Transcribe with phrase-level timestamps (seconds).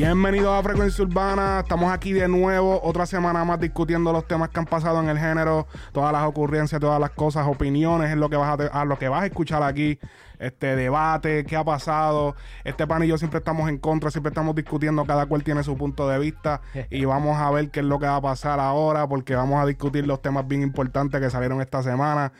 [0.00, 1.60] Bienvenidos a Frecuencia Urbana.
[1.60, 5.18] Estamos aquí de nuevo, otra semana más discutiendo los temas que han pasado en el
[5.18, 9.10] género, todas las ocurrencias, todas las cosas, opiniones, es lo que vas a, lo que
[9.10, 9.98] vas a escuchar aquí.
[10.38, 12.34] Este debate, qué ha pasado.
[12.64, 15.76] Este pan y yo siempre estamos en contra, siempre estamos discutiendo, cada cual tiene su
[15.76, 19.06] punto de vista y vamos a ver qué es lo que va a pasar ahora,
[19.06, 22.32] porque vamos a discutir los temas bien importantes que salieron esta semana,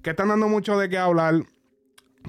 [0.00, 1.34] que están dando mucho de qué hablar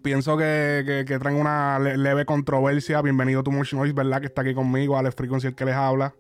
[0.01, 3.01] pienso que, que, traen una leve controversia.
[3.01, 4.21] Bienvenido Too Much Noise, ¿verdad?
[4.21, 6.13] Que está aquí conmigo, Alex Frequency, el que les habla.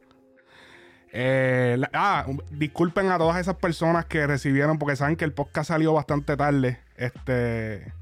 [1.17, 5.93] Eh, ah, disculpen a todas esas personas que recibieron, porque saben que el podcast salió
[5.93, 6.79] bastante tarde.
[6.97, 7.93] Este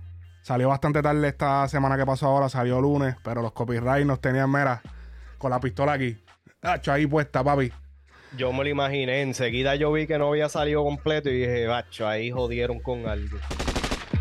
[0.41, 4.51] salió bastante tarde esta semana que pasó ahora, salió lunes, pero los copyright nos tenían
[4.51, 4.81] mera
[5.37, 6.17] con la pistola aquí.
[6.61, 7.71] Bacho, ahí puesta, papi.
[8.35, 12.07] Yo me lo imaginé, enseguida yo vi que no había salido completo y dije, bacho,
[12.07, 13.37] ahí jodieron con algo.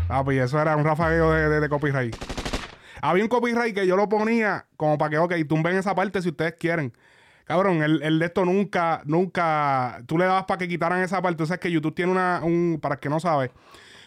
[0.09, 2.15] Ah, pues eso era un rafagueo de, de, copyright.
[3.01, 6.29] Había un copyright que yo lo ponía como para que, ok, tumben esa parte si
[6.29, 6.93] ustedes quieren.
[7.45, 10.01] Cabrón, el, de esto nunca, nunca.
[10.07, 11.43] Tú le dabas para que quitaran esa parte.
[11.43, 12.41] O sea, es que YouTube tiene una.
[12.43, 13.51] Un, para el que no sabe,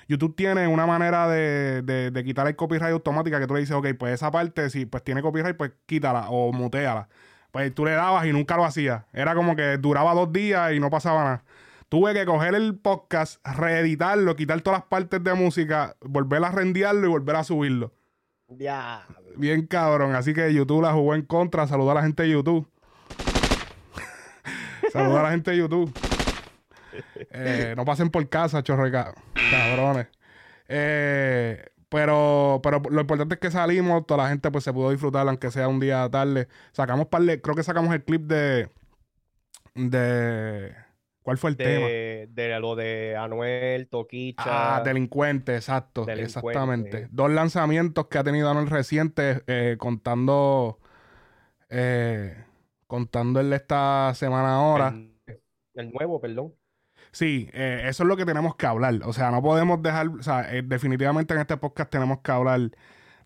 [0.08, 3.88] YouTube tiene una manera de, de, quitar el copyright automática que tú le dices, ok,
[3.98, 7.08] pues esa parte, si pues tiene copyright, pues quítala o muteala.
[7.50, 9.04] Pues tú le dabas y nunca lo hacías.
[9.12, 11.44] Era como que duraba dos días y no pasaba nada.
[11.88, 17.06] Tuve que coger el podcast, reeditarlo, quitar todas las partes de música, volver a rendiarlo
[17.06, 17.92] y volver a subirlo.
[18.48, 19.06] Ya.
[19.36, 20.14] Bien cabrón.
[20.16, 21.66] Así que YouTube la jugó en contra.
[21.66, 22.68] Saluda a la gente de YouTube.
[24.92, 25.92] Saluda a la gente de YouTube.
[27.30, 29.14] Eh, no pasen por casa, chorreca.
[29.50, 30.08] Cabrones.
[30.68, 35.28] Eh, pero, pero lo importante es que salimos, toda la gente pues se pudo disfrutar,
[35.28, 36.48] aunque sea un día tarde.
[36.72, 38.70] Sacamos par creo que sacamos el clip de.
[39.74, 40.85] de
[41.26, 41.88] ¿Cuál fue el tema?
[41.88, 44.76] De lo de Anuel, Toquicha.
[44.76, 46.08] Ah, delincuente, exacto.
[46.08, 47.08] Exactamente.
[47.10, 50.78] Dos lanzamientos que ha tenido Anuel reciente, eh, contando.
[51.68, 52.32] Eh,
[52.86, 54.94] contando el de esta semana ahora.
[55.74, 56.54] El, nuevo, perdón.
[57.10, 59.00] Sí, eh, eso es lo que tenemos que hablar.
[59.02, 60.06] O sea, no podemos dejar.
[60.06, 62.70] O sea, definitivamente en este podcast tenemos que hablar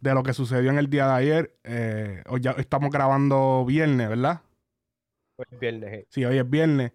[0.00, 2.22] de lo que sucedió en el día de ayer.
[2.30, 4.40] hoy ya estamos grabando viernes, ¿verdad?
[5.36, 6.06] Hoy es viernes.
[6.08, 6.92] Sí, hoy es viernes.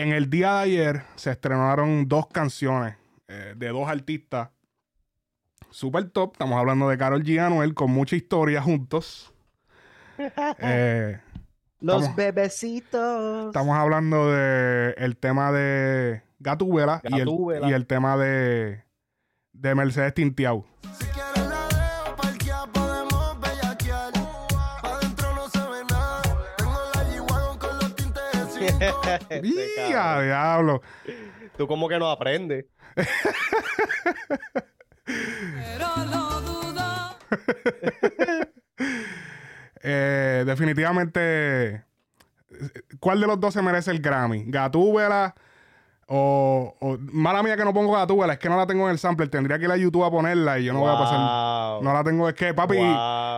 [0.00, 2.94] En el día de ayer se estrenaron dos canciones
[3.26, 4.48] eh, de dos artistas
[5.70, 6.34] super top.
[6.34, 9.34] Estamos hablando de Carol G y Anuel con mucha historia juntos.
[10.60, 11.20] Eh,
[11.80, 13.46] Los bebecitos.
[13.46, 17.28] Estamos hablando de el tema de Gatúbela, y el,
[17.68, 18.84] y el tema de,
[19.52, 20.64] de Mercedes Tintiau.
[29.42, 30.82] ¡Mía, diablo!
[31.56, 32.66] Tú como que no aprendes.
[35.04, 37.16] Pero lo dudo.
[39.82, 41.84] eh, definitivamente,
[43.00, 44.44] ¿cuál de los dos se merece el Grammy?
[44.46, 45.34] ¿Gatúbela?
[46.10, 48.98] O, o, mala mía que no pongo Gatúbela, es que no la tengo en el
[48.98, 49.26] sample.
[49.28, 51.82] Tendría que ir a YouTube a ponerla y yo no voy a pasar.
[51.82, 52.78] No la tengo, es que, papi,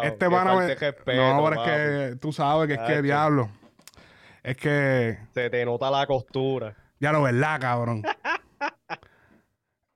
[0.05, 0.55] este pana.
[0.55, 0.77] Me...
[1.17, 3.51] no, pero es que tú sabes que es que diablo.
[4.43, 5.19] Es que.
[5.35, 6.77] Se te nota la costura.
[6.99, 8.03] Ya lo verdad, cabrón.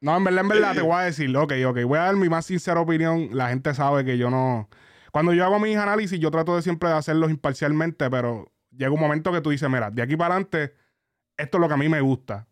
[0.01, 2.29] no, en verdad, en verdad, te voy a decir, ok, ok, voy a dar mi
[2.29, 3.29] más sincera opinión.
[3.33, 4.69] La gente sabe que yo no.
[5.13, 9.01] Cuando yo hago mis análisis, yo trato de siempre de hacerlos imparcialmente, pero llega un
[9.01, 10.75] momento que tú dices, mira, de aquí para adelante,
[11.37, 12.47] esto es lo que a mí me gusta.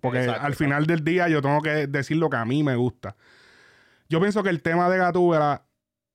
[0.00, 3.16] Porque al final del día yo tengo que decir lo que a mí me gusta.
[4.08, 5.67] Yo pienso que el tema de Gatúbela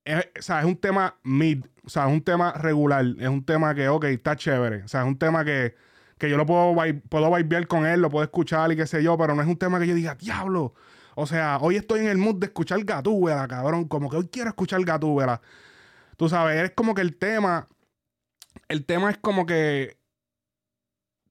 [0.05, 3.45] es, o sea, es un tema mid, o sea, es un tema regular, es un
[3.45, 5.75] tema que, ok, está chévere, o sea, es un tema que,
[6.17, 6.75] que yo lo puedo,
[7.09, 9.57] puedo vibear con él, lo puedo escuchar y qué sé yo, pero no es un
[9.57, 10.73] tema que yo diga, diablo,
[11.15, 14.49] o sea, hoy estoy en el mood de escuchar Gatúbela, cabrón, como que hoy quiero
[14.49, 15.41] escuchar Gatúbela.
[16.17, 17.67] Tú sabes, es como que el tema,
[18.67, 19.97] el tema es como que,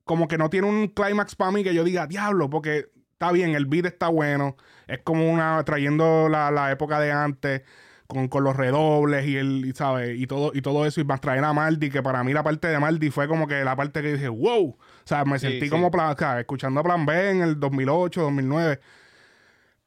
[0.05, 3.55] como que no tiene un clímax para mí que yo diga, diablo, porque está bien,
[3.55, 7.63] el beat está bueno, es como una, trayendo la, la época de antes
[8.13, 10.19] con, los redobles y el, ¿sabes?
[10.19, 12.69] Y todo, y todo eso, y más traer a Maldi, que para mí la parte
[12.69, 14.69] de Maldi fue como que la parte que dije, wow.
[14.69, 18.81] O sea, me sentí como plan, escuchando a Plan B en el 2008, 2009.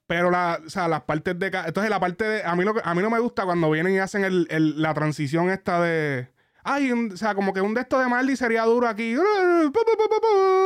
[0.08, 1.48] Pero la, o sea, las partes de...
[1.48, 2.44] Entonces la parte de...
[2.44, 5.50] A mí, lo a mí no me gusta cuando vienen y hacen el, la transición
[5.50, 6.30] esta de...
[6.64, 9.16] Ay, o sea, como que un de estos de Maldi sería duro aquí.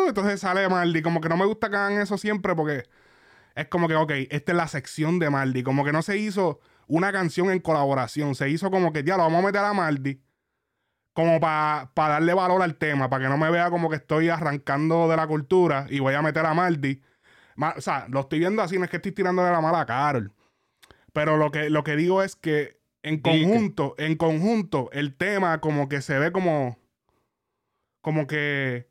[0.07, 1.01] Entonces sale Maldi.
[1.01, 2.83] Como que no me gusta que hagan eso siempre porque
[3.55, 5.63] es como que, ok, esta es la sección de Maldi.
[5.63, 8.35] Como que no se hizo una canción en colaboración.
[8.35, 10.21] Se hizo como que, ya lo vamos a meter a Maldi.
[11.13, 15.07] Como para darle valor al tema, para que no me vea como que estoy arrancando
[15.07, 17.01] de la cultura y voy a meter a Maldi.
[17.77, 19.85] o sea, lo estoy viendo así, no es que estoy tirando de la mala a
[19.85, 20.33] Carol.
[21.13, 25.87] Pero lo que, lo que digo es que en conjunto, en conjunto, el tema como
[25.87, 26.77] que se ve como.
[28.01, 28.88] Como que.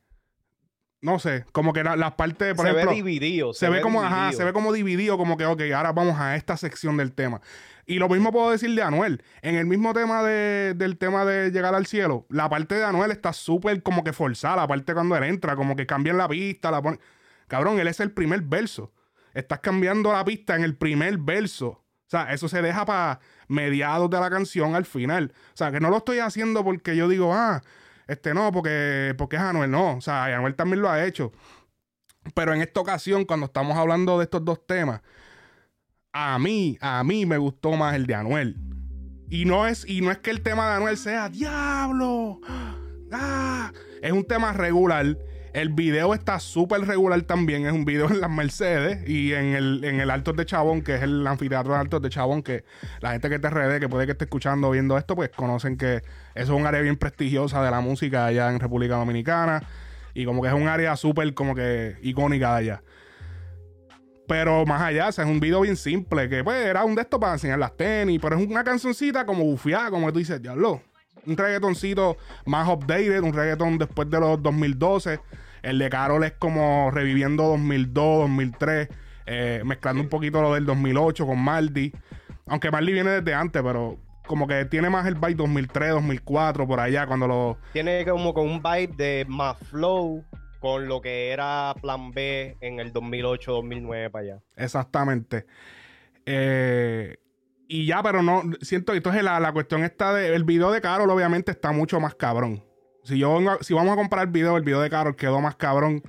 [1.01, 2.91] No sé, como que las partes, por se ejemplo.
[2.91, 6.19] Ve dividido, se, ve, como, ajá, se ve como dividido, como que, ok, ahora vamos
[6.19, 7.41] a esta sección del tema.
[7.87, 9.23] Y lo mismo puedo decir de Anuel.
[9.41, 13.13] En el mismo tema de, del tema de llegar al cielo, la parte de Anuel
[13.13, 14.57] está súper como que forzada.
[14.57, 17.01] La parte cuando él entra, como que cambian la pista, la ponen.
[17.47, 18.93] Cabrón, él es el primer verso.
[19.33, 21.69] Estás cambiando la pista en el primer verso.
[21.69, 25.33] O sea, eso se deja para mediados de la canción al final.
[25.55, 27.63] O sea, que no lo estoy haciendo porque yo digo, ah,
[28.09, 29.71] este no, porque, porque es Anuel.
[29.71, 31.33] No, o sea, Anuel también lo ha hecho.
[32.35, 35.03] Pero en esta ocasión, cuando estamos hablando de estos dos temas,
[36.13, 38.57] a mí, a mí me gustó más el de Anuel.
[39.31, 42.41] Y no es, y no es que el tema de Anuel sea diablo.
[43.13, 43.73] Ah,
[44.03, 45.19] es un tema regular.
[45.53, 47.67] El video está súper regular también.
[47.67, 51.03] Es un video en las Mercedes y en el, en el de Chabón, que es
[51.03, 52.65] el anfiteatro de Altos de Chabón, que
[53.01, 55.77] la gente que te rede, que puede que esté escuchando o viendo esto, pues conocen
[55.77, 56.03] que
[56.35, 59.63] eso es un área bien prestigiosa de la música allá en República Dominicana.
[60.15, 62.83] Y como que es un área súper como que icónica allá.
[64.27, 67.33] Pero más allá, es un video bien simple, que pues era un de estos para
[67.33, 70.83] enseñar las tenis, pero es una cancioncita como bufiada, como tú dices, diablo.
[71.27, 72.17] Un reggaetoncito
[72.47, 75.21] más updated, un reggaeton después de los 2012.
[75.63, 78.89] El de Carol es como reviviendo 2002, 2003,
[79.27, 81.93] eh, mezclando un poquito lo del 2008 con Maldi.
[82.47, 86.81] Aunque Maldi viene desde antes, pero como que tiene más el vibe 2003, 2004, por
[86.81, 87.59] allá, cuando lo...
[87.73, 90.25] Tiene como con un vibe de más flow,
[90.61, 94.43] con lo que era Plan B en el 2008, 2009 para allá.
[94.57, 95.47] Exactamente.
[96.27, 97.17] Eh,
[97.69, 100.81] y ya, pero no, siento que entonces la, la cuestión está de, el video de
[100.81, 102.65] Carol obviamente está mucho más cabrón.
[103.05, 106.03] Si yo si vamos a comparar el video, el video de Carol quedó más cabrón,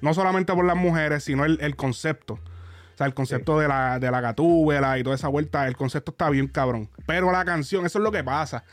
[0.00, 2.34] no solamente por las mujeres, sino el, concepto.
[2.34, 6.12] O sea, el concepto de la, de la gatúbela y toda esa vuelta, el concepto
[6.12, 6.90] está bien cabrón.
[7.06, 8.64] Pero la canción, eso es lo que pasa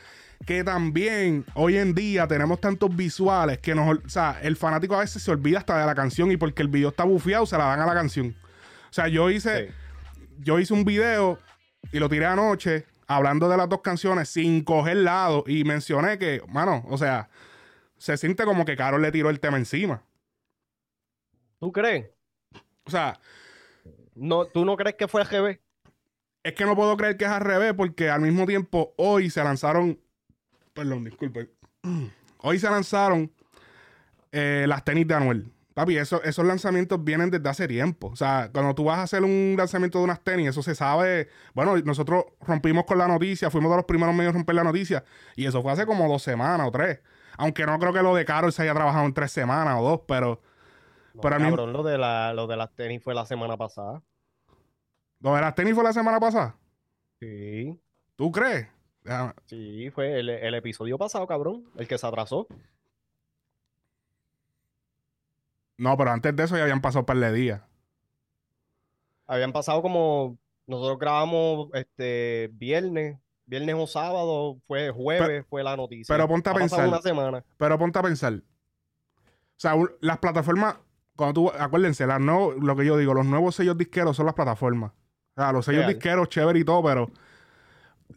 [0.46, 5.00] que también hoy en día tenemos tantos visuales que nos, o sea, el fanático a
[5.00, 7.64] veces se olvida hasta de la canción y porque el video está bufiado se la
[7.64, 8.34] dan a la canción.
[8.88, 9.70] O sea, yo hice,
[10.38, 11.38] yo hice un video
[11.92, 16.42] y lo tiré anoche hablando de las dos canciones sin coger lado y mencioné que,
[16.48, 17.28] mano, o sea,
[17.98, 20.02] se siente como que Carol le tiró el tema encima.
[21.58, 22.06] ¿Tú crees?
[22.84, 23.18] O sea,
[24.14, 25.58] no, ¿tú no crees que fue al revés?
[26.42, 29.44] Es que no puedo creer que es al revés porque al mismo tiempo hoy se
[29.44, 29.98] lanzaron
[30.72, 31.50] Perdón, disculpe.
[32.42, 33.30] Hoy se lanzaron
[34.32, 35.52] eh, las tenis de Anuel.
[35.80, 38.08] Papi, esos lanzamientos vienen desde hace tiempo.
[38.08, 41.28] O sea, cuando tú vas a hacer un lanzamiento de unas tenis, eso se sabe.
[41.54, 45.04] Bueno, nosotros rompimos con la noticia, fuimos de los primeros medios a romper la noticia.
[45.36, 47.00] Y eso fue hace como dos semanas o tres.
[47.38, 50.00] Aunque no creo que lo de Carol se haya trabajado en tres semanas o dos,
[50.06, 50.42] pero.
[51.22, 54.02] pero cabrón, lo, de la, lo de las tenis fue la semana pasada.
[55.20, 56.56] ¿Lo de las tenis fue la semana pasada?
[57.20, 57.80] Sí.
[58.16, 58.68] ¿Tú crees?
[59.46, 62.46] Sí, fue el, episodio pasado, cabrón, el que se atrasó.
[65.80, 67.62] No, pero antes de eso ya habían pasado un par de días.
[69.26, 70.38] Habían pasado como.
[70.66, 76.14] Nosotros grabamos este viernes, viernes o sábado, fue jueves, fue la noticia.
[76.14, 76.86] Pero ponte a pensar.
[76.86, 77.42] Una semana.
[77.56, 78.34] Pero ponte a pensar.
[78.34, 78.42] O
[79.56, 80.76] sea, las plataformas,
[81.16, 84.92] cuando tú, acuérdense, las lo que yo digo, los nuevos sellos disqueros son las plataformas.
[85.34, 87.10] O sea, los sellos disqueros, chévere y todo, pero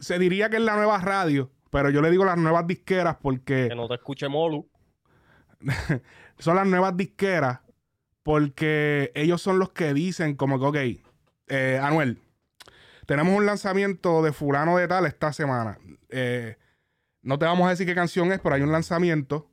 [0.00, 3.68] se diría que es la nueva radio, pero yo le digo las nuevas disqueras porque.
[3.70, 4.68] Que no te escuche Molu.
[6.38, 7.63] son las nuevas disqueras
[8.24, 11.04] porque ellos son los que dicen, como que, ok,
[11.48, 12.18] eh, Anuel,
[13.06, 15.78] tenemos un lanzamiento de Fulano de Tal esta semana.
[16.08, 16.56] Eh,
[17.22, 19.48] no te vamos a decir qué canción es, pero hay un lanzamiento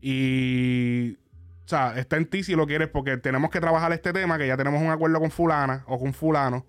[0.00, 1.18] y.
[1.64, 4.46] O sea, está en ti si lo quieres, porque tenemos que trabajar este tema, que
[4.46, 6.66] ya tenemos un acuerdo con Fulana o con Fulano.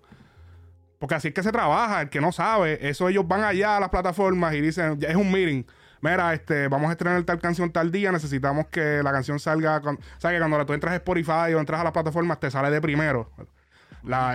[0.98, 3.80] Porque así es que se trabaja, el que no sabe, eso ellos van allá a
[3.80, 5.64] las plataformas y dicen, es un meeting.
[6.04, 9.80] Mira, este, vamos a estrenar tal canción tal día, necesitamos que la canción salga.
[9.80, 9.94] Con...
[9.96, 12.68] O sea, que cuando tú entras a Spotify o entras a las plataformas, te sale
[12.70, 13.30] de primero.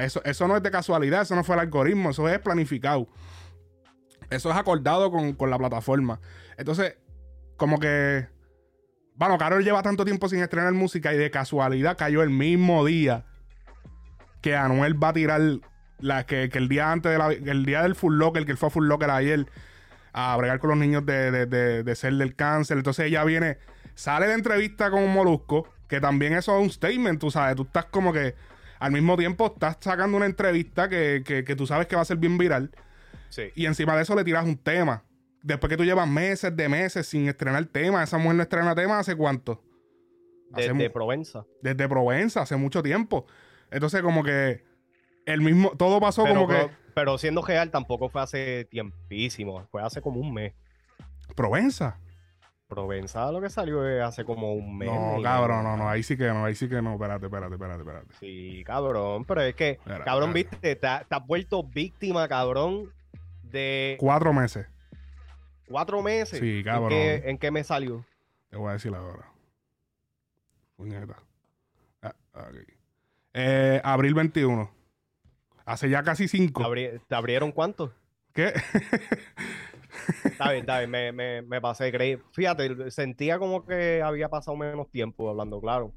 [0.02, 3.08] eso, eso no es de casualidad, eso no fue el algoritmo, eso es planificado.
[4.32, 6.20] Eso es acordado con, con la plataforma.
[6.58, 6.98] Entonces,
[7.56, 8.28] como que.
[9.14, 13.26] Bueno, Carol lleva tanto tiempo sin estrenar música y de casualidad cayó el mismo día
[14.42, 15.42] que Anuel va a tirar
[16.00, 18.72] la que, el día antes de el día del Full Locker, que él fue a
[18.72, 19.46] Full Locker ayer
[20.20, 22.78] a bregar con los niños de, de, ser del cáncer.
[22.78, 23.58] Entonces ella viene,
[23.96, 27.64] sale de entrevista con un molusco, que también eso es un statement, tú sabes, tú
[27.64, 28.36] estás como que
[28.80, 32.18] al mismo tiempo estás sacando una entrevista que, que, tú sabes que va a ser
[32.18, 32.72] bien viral.
[33.56, 35.04] Y encima de eso le tiras un tema.
[35.42, 39.00] Después que tú llevas meses de meses sin estrenar tema, esa mujer no estrena tema
[39.00, 39.64] hace cuánto?
[40.50, 41.46] Desde Provenza.
[41.62, 43.26] Desde Provenza, hace mucho tiempo.
[43.70, 44.64] Entonces, como que
[45.34, 46.70] el mismo, todo pasó Pero, como que.
[46.94, 49.66] pero, siendo real, tampoco fue hace tiempísimo.
[49.72, 50.54] Fue hace como un mes.
[51.36, 51.98] Provenza.
[52.68, 54.90] Provenza lo que salió hace como un mes.
[54.92, 56.94] No, cabrón, no, no, ahí sí que no, ahí sí que no.
[56.94, 58.14] Espérate, espérate, espérate, espérate.
[58.20, 59.26] Sí, cabrón.
[59.26, 62.92] Pero es que, cabrón, viste, te, ha- te has vuelto víctima, cabrón,
[63.42, 64.68] de Cuatro meses.
[65.68, 66.40] cuatro meses.
[66.40, 66.90] Sí, ¿En cabrón.
[66.90, 68.06] qué, en qué me salió?
[68.50, 69.32] Te voy a decir ahora.
[70.76, 71.16] Puñeta.
[72.02, 72.14] Ah.
[73.34, 74.70] Eh, abril 21.
[75.70, 76.64] Hace ya casi cinco.
[76.64, 77.94] Abri- ¿Te abrieron cuánto?
[78.34, 78.54] ¿Qué?
[80.24, 81.92] Está bien, está bien, me, me, me pasé.
[81.92, 85.94] Creí, fíjate, sentía como que había pasado menos tiempo hablando, claro.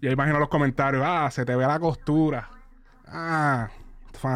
[0.00, 1.02] Yo imagino los comentarios.
[1.04, 2.48] Ah, se te ve la costura.
[3.06, 3.68] Ah,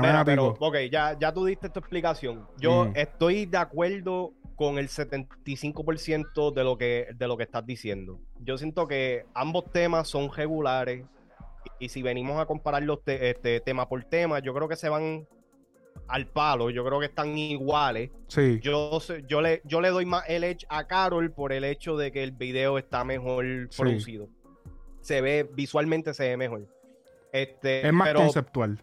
[0.00, 0.66] Mira, pero, fanático.
[0.66, 2.48] ok, ya, ya tú diste tu explicación.
[2.58, 2.92] Yo Mm.
[2.96, 8.18] estoy de acuerdo con el 75% de lo, que, de lo que estás diciendo.
[8.40, 11.04] Yo siento que ambos temas son regulares
[11.78, 14.88] y si venimos a comparar los te- este, tema por tema, yo creo que se
[14.88, 15.26] van
[16.08, 18.10] al palo, yo creo que están iguales.
[18.28, 18.60] Sí.
[18.62, 22.12] Yo, yo, le, yo le doy más el edge a Carol por el hecho de
[22.12, 23.82] que el video está mejor Sí.
[23.82, 24.28] producido.
[25.00, 26.66] Se ve, visualmente se ve mejor.
[27.32, 28.82] Este, es más pero- conceptual.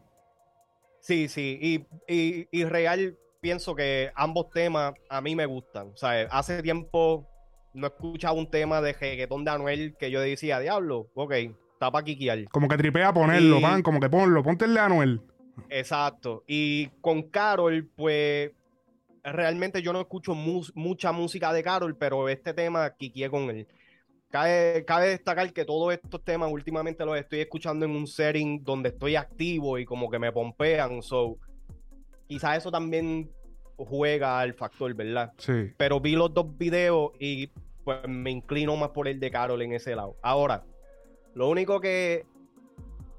[1.00, 5.90] Sí, sí, y, y, y real pienso que ambos temas a mí me gustan.
[5.94, 7.28] O sea, hace tiempo
[7.74, 11.34] no he escuchado un tema de reggaetón de Anuel que yo decía, diablo, ok,
[11.84, 12.46] está para quiquear.
[12.46, 13.82] Como que tripea ponerlo, Y- pan.
[13.84, 14.44] Como que ponlo.
[14.44, 15.22] Ponte el de Anuel.
[15.70, 16.44] Exacto.
[16.48, 18.52] Y con Carol, pues
[19.24, 23.68] realmente yo no escucho mucha música de Carol, pero este tema quiqueé con él.
[24.30, 28.90] Cabe, cabe destacar que todos estos temas últimamente los estoy escuchando en un setting donde
[28.90, 31.04] estoy activo y como que me pompean.
[31.04, 31.38] So,
[32.28, 33.30] quizás eso también
[33.78, 35.34] juega al factor, ¿verdad?
[35.38, 35.72] Sí.
[35.78, 37.52] Pero vi los dos videos y
[37.84, 40.16] pues me inclino más por el de Carol en ese lado.
[40.24, 40.64] Ahora,
[41.36, 42.26] lo único que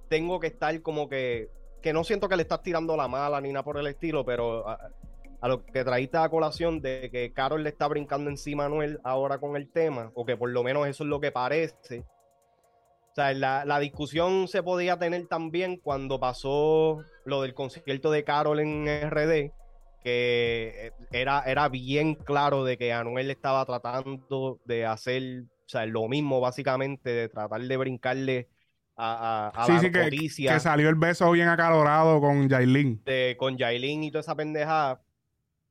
[0.09, 1.49] tengo que estar como que,
[1.83, 4.69] que no siento que le estás tirando la mala ni nada por el estilo, pero
[4.69, 4.79] a,
[5.43, 9.39] lo que traíste a colación de que Carol le está brincando encima a Noel ahora
[9.39, 12.05] con el tema, o que por lo menos eso es lo que parece.
[13.11, 18.25] O sea, la, la discusión se podía tener también cuando pasó lo del concierto de
[18.25, 19.53] Carol en RD,
[20.03, 26.09] que era, era bien claro de que Anuel estaba tratando de hacer o sea, lo
[26.09, 28.51] mismo básicamente, de tratar de brincarle
[28.97, 32.49] a, a, a Sí, la sí, que, noticia que salió el beso bien acalorado con
[32.49, 33.03] Yailin.
[33.05, 35.03] de, con Yailin y toda esa pendejada.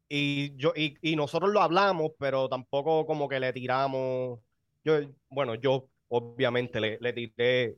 [0.09, 4.39] Y, yo, y, y nosotros lo hablamos, pero tampoco como que le tiramos.
[4.83, 7.77] Yo, bueno, yo obviamente le, le tiré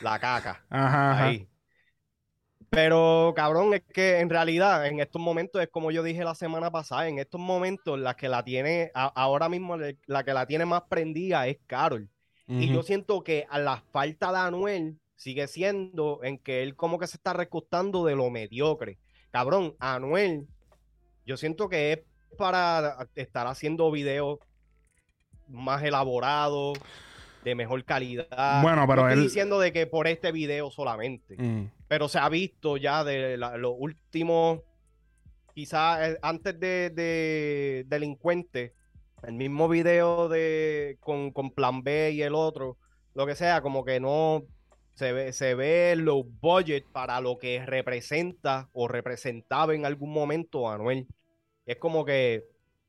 [0.00, 1.42] la caca Ajá, ajá.
[2.70, 6.70] Pero, cabrón, es que en realidad en estos momentos es como yo dije la semana
[6.70, 10.66] pasada, en estos momentos la que la tiene, a- ahora mismo la que la tiene
[10.66, 12.08] más prendida es Carol.
[12.48, 16.96] Y yo siento que a la falta de Anuel sigue siendo en que él como
[16.98, 18.98] que se está recostando de lo mediocre.
[19.32, 20.46] Cabrón, Anuel,
[21.24, 21.98] yo siento que es
[22.38, 24.38] para estar haciendo videos
[25.48, 26.78] más elaborados,
[27.46, 28.60] de mejor calidad.
[28.60, 31.70] Bueno, pero no estoy él- diciendo de que por este video solamente, Mm.
[31.86, 34.62] pero se ha visto ya de la- los últimos,
[35.54, 38.74] quizás eh, antes de, de Delincuente,
[39.22, 42.78] el mismo video de con, con Plan B y el otro,
[43.14, 44.42] lo que sea, como que no
[44.94, 50.68] se ve, se ve low budget para lo que representa o representaba en algún momento
[50.68, 51.06] Anuel.
[51.64, 52.42] Es como que,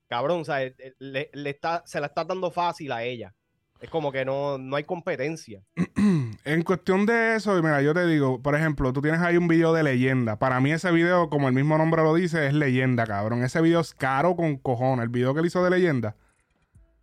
[0.07, 3.35] cabrón, o sea, eh, le, le está, se la está dando fácil a ella.
[3.79, 5.61] Es como que no, no hay competencia.
[6.45, 9.73] En cuestión de eso, mira, yo te digo, por ejemplo, tú tienes ahí un video
[9.73, 10.37] de leyenda.
[10.39, 13.43] Para mí ese video, como el mismo nombre lo dice, es leyenda, cabrón.
[13.43, 15.03] Ese video es caro con cojones.
[15.03, 16.15] El video que él hizo de leyenda,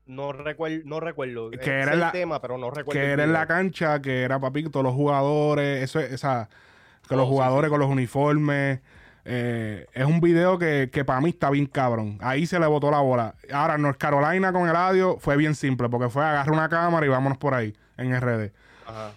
[0.07, 1.51] No, recuerdo no recuerdo.
[1.51, 2.99] Que era el la- tema, pero no recuerdo.
[3.01, 6.49] que era en la cancha, que era papi, todos los jugadores, eso es, esa,
[7.07, 7.71] que Oh, los sí, jugadores sí.
[7.71, 8.81] con los uniformes.
[9.25, 12.19] Eh, es un video que, que para mí está bien cabrón.
[12.21, 13.35] Ahí se le botó la bola.
[13.53, 17.09] Ahora, North Carolina con el audio fue bien simple, porque fue agarrar una cámara y
[17.09, 18.53] vámonos por ahí, en RD.
[18.87, 19.13] Ajá.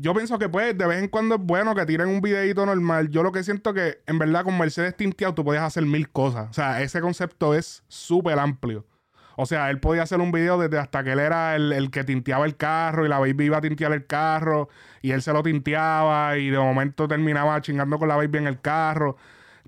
[0.00, 3.08] Yo pienso que pues de vez en cuando es bueno que tiren un videito normal.
[3.08, 6.48] Yo lo que siento que en verdad con Mercedes tinteado tú podías hacer mil cosas.
[6.50, 8.86] O sea, ese concepto es súper amplio.
[9.34, 12.04] O sea, él podía hacer un video desde hasta que él era el, el que
[12.04, 14.68] tinteaba el carro y la baby iba a tintear el carro
[15.02, 18.60] y él se lo tinteaba y de momento terminaba chingando con la baby en el
[18.60, 19.16] carro.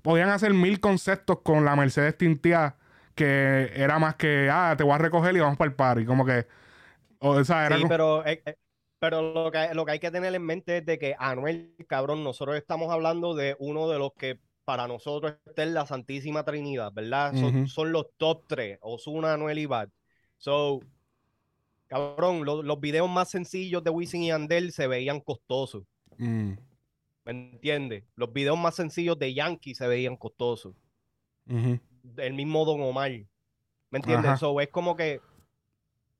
[0.01, 2.77] Podían hacer mil conceptos con la Mercedes tinteada
[3.15, 6.05] que era más que, ah, te voy a recoger y vamos para el party.
[6.05, 6.47] Como que,
[7.19, 8.55] o sea, era Sí, como- pero, eh, eh,
[8.99, 12.23] pero lo que, lo que hay que tener en mente es de que Anuel, cabrón,
[12.23, 16.91] nosotros estamos hablando de uno de los que para nosotros está en la Santísima Trinidad,
[16.93, 17.33] ¿verdad?
[17.35, 19.89] Son, son los top tres, Osuna, Anuel y Bad.
[20.37, 20.79] So,
[21.87, 25.83] cabrón, lo- los videos más sencillos de Wisin y Andel se veían costosos.
[26.17, 26.53] Mm.
[27.33, 28.03] ¿Me ¿Me entiendes?
[28.15, 30.75] Los videos más sencillos de Yankee se veían costosos.
[31.47, 33.11] El mismo Don Omar.
[33.89, 34.33] ¿Me entiendes?
[34.33, 35.19] Eso es como que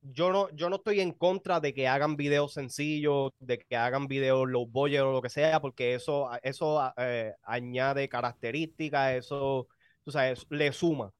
[0.01, 4.07] yo no, yo no estoy en contra de que hagan videos sencillos, de que hagan
[4.07, 9.67] videos low budget o lo que sea, porque eso, eso eh, añade características, eso,
[10.03, 11.13] tú sabes, le suma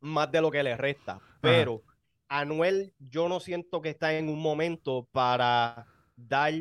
[0.00, 1.20] más de lo que le resta.
[1.40, 1.82] Pero
[2.28, 6.52] Anuel, yo no siento que está en un momento para dar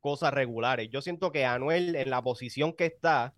[0.00, 0.88] cosas regulares.
[0.90, 3.34] Yo siento que Anuel, en la posición que está,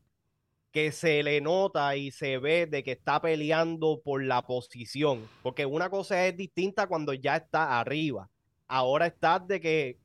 [0.70, 5.28] que se le nota y se ve de que está peleando por la posición.
[5.42, 8.30] Porque una cosa es distinta cuando ya está arriba.
[8.68, 9.98] Ahora estás de que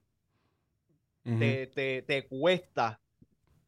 [1.24, 3.00] te, te, cuesta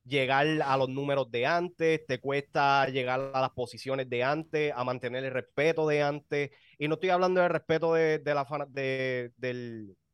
[0.06, 4.84] llegar a los números de antes, te cuesta llegar a las posiciones de antes, a
[4.84, 6.51] mantener el respeto de antes.
[6.79, 9.32] Y no estoy hablando del respeto de, de, la, de,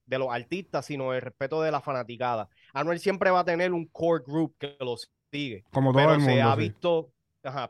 [0.05, 2.49] de los artistas, sino el respeto de la fanaticada.
[2.73, 5.63] Anuel siempre va a tener un core group que los sigue.
[5.71, 6.33] Como todo pero el mundo.
[6.33, 7.13] Se ha visto,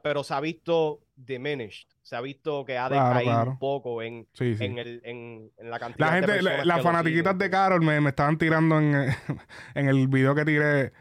[0.02, 1.88] pero se ha visto diminished.
[2.02, 6.14] Se ha visto que ha decaído un poco en, En, el, en, la cantidad la
[6.14, 8.94] gente, de personas Las fanatiquitas de Carol me, me, estaban tirando en,
[9.76, 10.94] en el video que tiré.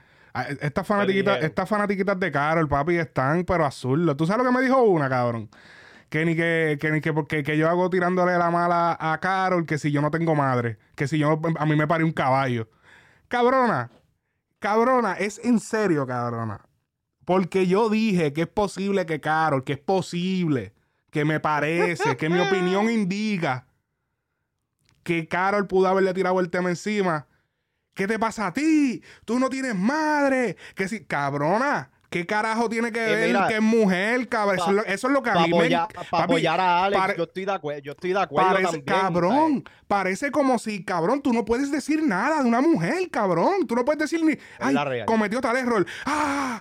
[0.61, 4.15] Estas fanatiquitas, estas fanatiquitas de Carol, papi, están pero azul.
[4.17, 5.51] ¿Tú sabes lo que me dijo una, cabrón?
[6.09, 9.67] Que ni que, que, ni que porque que yo hago tirándole la mala a Carol,
[9.67, 12.69] que si yo no tengo madre, que si yo a mí me pare un caballo.
[13.33, 13.91] Cabrona,
[14.59, 16.69] Cabrona, es en serio, cabrona.
[17.25, 20.75] Porque yo dije que es posible que Carol, que es posible,
[21.11, 23.67] que me parece, que mi opinión indica
[25.03, 27.27] que Carol pudo haberle tirado el tema encima.
[27.95, 29.03] ¿Qué te pasa a ti?
[29.25, 30.59] Tú no tienes madre.
[30.75, 34.59] Que si, cabrona, ¿Qué carajo tiene que ver que es mujer, cabrón?
[34.87, 35.71] eso, es lo, que a mí me...
[36.11, 40.31] Para apoyar a Alex, yo, estoy de acuerdo, yo estoy de acuerdo parece, Cabrón, parece
[40.31, 43.67] como si, cabrón, tú no puedes decir nada de una mujer, cabrón.
[43.67, 44.37] Tú no puedes decir ni...
[44.61, 45.87] Ay, cometió tal error.
[46.05, 46.61] ¡Ah!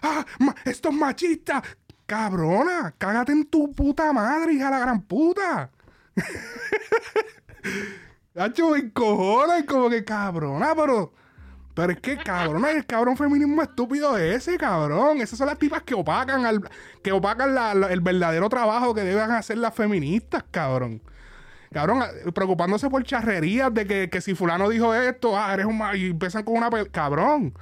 [0.00, 0.24] ¡Ah!
[0.64, 1.64] ¡Estos machistas!
[2.06, 5.72] Cabrona, cágate en tu puta madre, hija la gran puta.
[8.36, 11.23] Hacho, me encojona, como que cabrona, pero...
[11.74, 15.20] Pero es que, cabrón, el cabrón feminismo estúpido ese, cabrón.
[15.20, 16.60] Esas son las tipas que opacan al,
[17.02, 17.56] que opacan
[17.90, 21.02] el verdadero trabajo que deben hacer las feministas, cabrón.
[21.72, 26.44] Cabrón, preocupándose por charrerías de que, si fulano dijo esto, ah, eres un y empiezan
[26.44, 27.52] con una cabrón.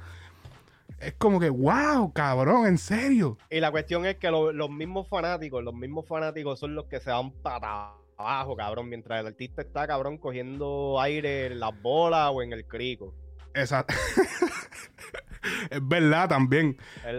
[0.99, 3.39] Es como que, wow, cabrón, en serio.
[3.49, 7.09] Y la cuestión es que los mismos fanáticos, los mismos fanáticos son los que se
[7.09, 12.43] van para abajo, cabrón, mientras el artista está, cabrón, cogiendo aire en las bolas o
[12.43, 13.15] en el crico.
[13.53, 13.93] Exacto.
[15.69, 16.77] es verdad también.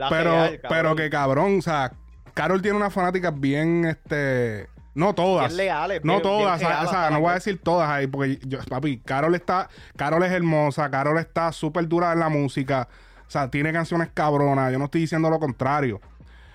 [0.09, 1.92] pero, pero que cabrón, o sea,
[2.35, 4.68] Carol tiene unas fanáticas bien, este.
[4.94, 5.53] No todas.
[6.05, 9.68] no todas, o sea, no voy a decir todas ahí, porque yo, papi, Carol está,
[9.97, 12.87] Carol es hermosa, Carol está súper dura en la música,
[13.27, 16.01] o sea, tiene canciones cabronas, yo no estoy diciendo lo contrario.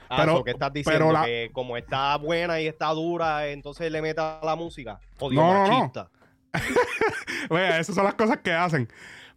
[0.10, 1.14] Ah, pero, ¿qué estás diciendo?
[1.26, 5.00] Que como está buena y está dura, entonces le meta la música.
[5.20, 6.10] O no, machista.
[7.50, 8.88] No, esas son las cosas que hacen.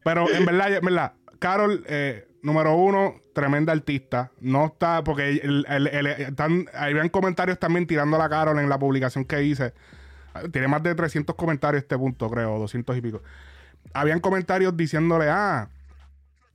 [0.04, 4.30] Pero en verdad, en verdad, Carol, eh, número uno, tremenda artista.
[4.40, 5.66] No está, porque el,
[6.18, 9.72] están, habían comentarios también tirando a Carol en la publicación que hice.
[10.50, 13.22] Tiene más de 300 comentarios este punto, creo, 200 y pico.
[13.92, 15.68] Habían comentarios diciéndole, ah,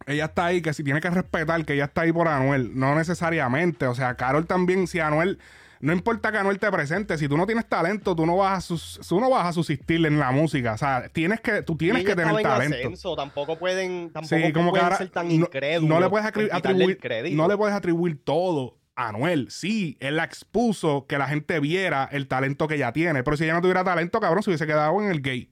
[0.07, 2.71] ella está ahí, que si tiene que respetar que ella está ahí por Anuel.
[2.77, 3.87] No necesariamente.
[3.87, 5.39] O sea, Carol también, si Anuel
[5.79, 8.75] no importa que Anuel te presente, si tú no tienes talento, tú no vas a,
[9.07, 10.73] tú no vas a subsistir en la música.
[10.73, 13.15] O sea, tienes que, tú tienes que tener talento.
[13.15, 15.89] tampoco pueden, tampoco como pueden ser tan incrédulos.
[15.89, 16.99] No le puedes atribuir,
[17.33, 19.49] no le puedes atribuir todo a Anuel.
[19.51, 23.23] Sí, él la expuso que la gente viera el talento que ella tiene.
[23.23, 25.49] Pero si ella no tuviera talento, cabrón, se hubiese quedado en el gay.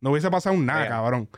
[0.00, 1.28] No hubiese pasado nada, cabrón.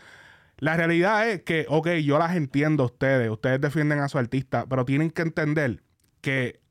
[0.58, 3.28] La realidad es que, ok, yo las entiendo a ustedes.
[3.28, 5.82] Ustedes defienden a su artista, pero tienen que entender
[6.20, 6.61] que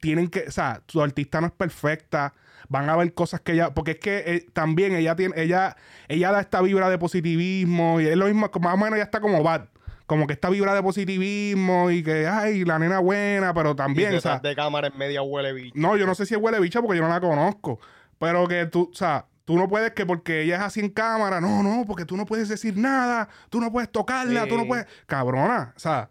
[0.00, 2.34] tienen que, o sea, su artista no es perfecta,
[2.68, 5.76] van a ver cosas que ella, porque es que eh, también ella tiene, ella,
[6.08, 9.20] ella da esta vibra de positivismo y es lo mismo, más o menos ya está
[9.20, 9.68] como bad,
[10.06, 14.20] como que esta vibra de positivismo y que, ay, la nena buena, pero también, o
[14.20, 15.74] sea, de cámara en media huele bicha.
[15.74, 17.80] No, yo no sé si es huele bicha porque yo no la conozco,
[18.18, 21.40] pero que tú, o sea, Tú no puedes que porque ella es así en cámara,
[21.40, 24.86] no, no, porque tú no puedes decir nada, tú no puedes tocarla, tú no puedes.
[25.06, 26.10] Cabrona, o sea,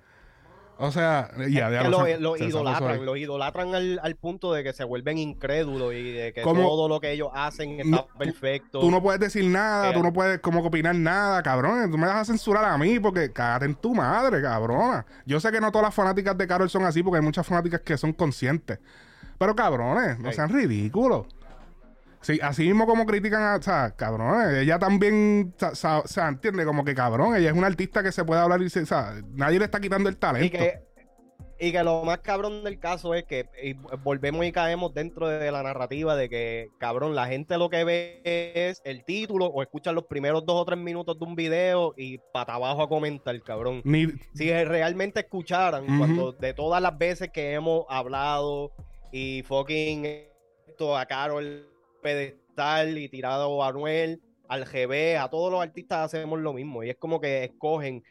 [0.78, 5.18] o sea, ya, ya lo, lo, idolatran, lo idolatran al, punto de que se vuelven
[5.18, 8.82] incrédulos y de que todo lo que ellos hacen está perfecto.
[8.82, 11.90] Tú no puedes decir nada, tú no puedes como opinar nada, cabrón.
[11.92, 15.06] Tú me vas a censurar a mí porque cágate en tu madre, cabrona.
[15.26, 17.82] Yo sé que no todas las fanáticas de Carol son así porque hay muchas fanáticas
[17.82, 18.80] que son conscientes.
[19.38, 21.28] Pero cabrones, no sean ridículos.
[22.26, 26.28] Sí, así mismo como critican a, o sea, cabrón, ella también, o sea, o sea,
[26.28, 28.86] entiende, como que cabrón, ella es una artista que se puede hablar y se, o
[28.88, 30.58] sea, nadie le está quitando el Y talento.
[30.58, 30.80] que,
[31.60, 35.52] y que lo más cabrón del caso es que y volvemos y caemos dentro de
[35.52, 39.94] la narrativa de que, cabrón, la gente lo que ve es el título o escuchan
[39.94, 43.84] los primeros dos o tres minutos de un video y para abajo a comentar, cabrón.
[43.84, 48.72] Ni, Si realmente escucharan cuando de todas las veces que hemos hablado
[49.12, 50.08] y fucking
[50.68, 51.75] esto a Carol
[52.06, 56.92] pedestal y tirado a Anuel, al GB, a todos los artistas hacemos lo mismo y
[56.92, 58.04] es como que escogen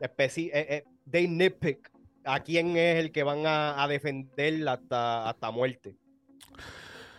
[0.00, 1.78] especi eh, eh,
[2.24, 5.94] a quién es el que van a, a defender hasta, hasta muerte.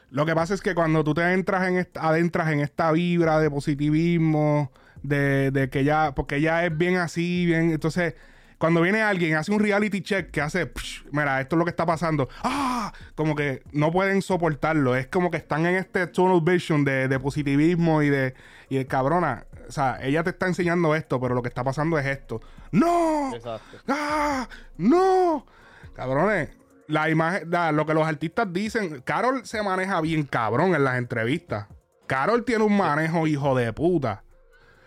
[0.10, 3.40] Lo que pasa es que cuando tú te entras en esta, adentras en esta vibra
[3.40, 4.72] de positivismo,
[5.04, 8.16] de, de que ya, porque ella es bien así, bien, entonces,
[8.58, 11.70] cuando viene alguien, hace un reality check que hace, "Psh, mira, esto es lo que
[11.72, 16.42] está pasando, ah, como que no pueden soportarlo, es como que están en este tunnel
[16.42, 18.34] vision de, de positivismo y de,
[18.70, 22.00] y de cabrona, o sea, ella te está enseñando esto, pero lo que está pasando
[22.00, 22.42] es esto.
[22.72, 23.34] ¡No!
[23.36, 23.78] Exacto.
[23.88, 24.48] ¡Ah!
[24.78, 25.46] ¡No!
[25.94, 26.50] Cabrones,
[26.88, 30.98] la imagen, la- lo que los artistas dicen, Carol se maneja bien cabrón en las
[30.98, 31.68] entrevistas.
[32.08, 34.24] Carol tiene un manejo hijo de puta.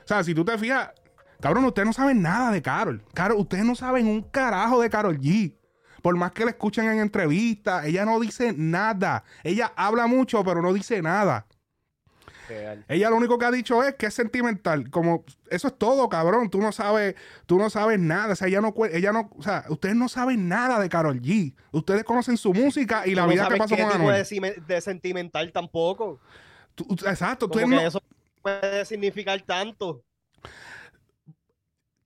[0.03, 0.91] O sea, si tú te fijas,
[1.41, 3.03] cabrón, ustedes no saben nada de Carol.
[3.15, 5.55] Carol, ustedes no saben un carajo de Carol G.
[6.03, 9.23] Por más que la escuchen en entrevistas, ella no dice nada.
[9.45, 11.47] Ella habla mucho, pero no dice nada.
[12.49, 12.85] Real.
[12.89, 14.91] Ella lo único que ha dicho es que es sentimental.
[14.91, 16.51] Como eso es todo, cabrón.
[16.51, 17.15] Tú no sabes,
[17.47, 18.33] tú no sabes nada.
[18.33, 21.55] O sea, ella no, ella no, o sea, ustedes no saben nada de Carol G.
[21.71, 24.25] Ustedes conocen su música y la no vida que pasó qué con Anuel.
[24.29, 26.19] de, de sentimental tampoco.
[26.75, 28.03] Tú- exacto, Como que no- eso
[28.43, 30.03] puede significar tanto.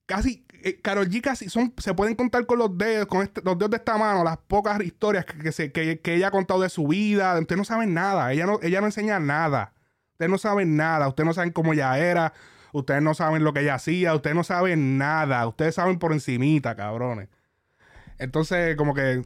[0.05, 3.57] Casi, eh, Karol G casi son, se pueden contar con los dedos, con este- los
[3.57, 6.61] dedos de esta mano, las pocas historias que, que se- que- que ella ha contado
[6.61, 7.37] de su vida.
[7.39, 8.31] Ustedes no saben nada.
[8.31, 9.73] Ella no, ella no enseña nada.
[10.13, 11.07] Ustedes no saben nada.
[11.07, 12.33] Ustedes no saben cómo ella era.
[12.71, 14.13] Ustedes no saben lo que ella hacía.
[14.15, 15.47] Ustedes no saben nada.
[15.47, 17.29] Ustedes saben por encimita, cabrones.
[18.17, 19.23] Entonces, como que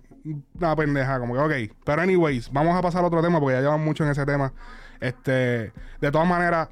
[0.56, 1.76] una pendeja, como que, ok.
[1.86, 4.52] Pero anyways, vamos a pasar a otro tema porque ya llevan mucho en ese tema.
[5.00, 6.70] Este, de todas maneras,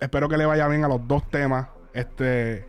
[0.00, 1.68] espero que le vaya bien a los dos temas.
[1.94, 2.66] Este,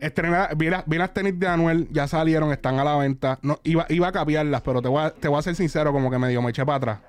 [0.00, 3.38] estrenar, vi, la- vi las tenis de Anuel, ya salieron, están a la venta.
[3.42, 6.10] No, iba, iba a capiarlas, pero te voy a, te voy a ser sincero, como
[6.10, 7.00] que medio me eché para atrás.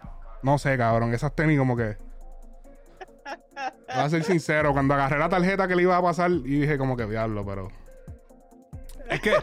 [0.43, 1.97] No sé, cabrón, esas tenis como que...
[3.93, 6.77] Voy a ser sincero, cuando agarré la tarjeta que le iba a pasar, y dije
[6.77, 7.69] como que diablo, pero...
[9.09, 9.33] Es que,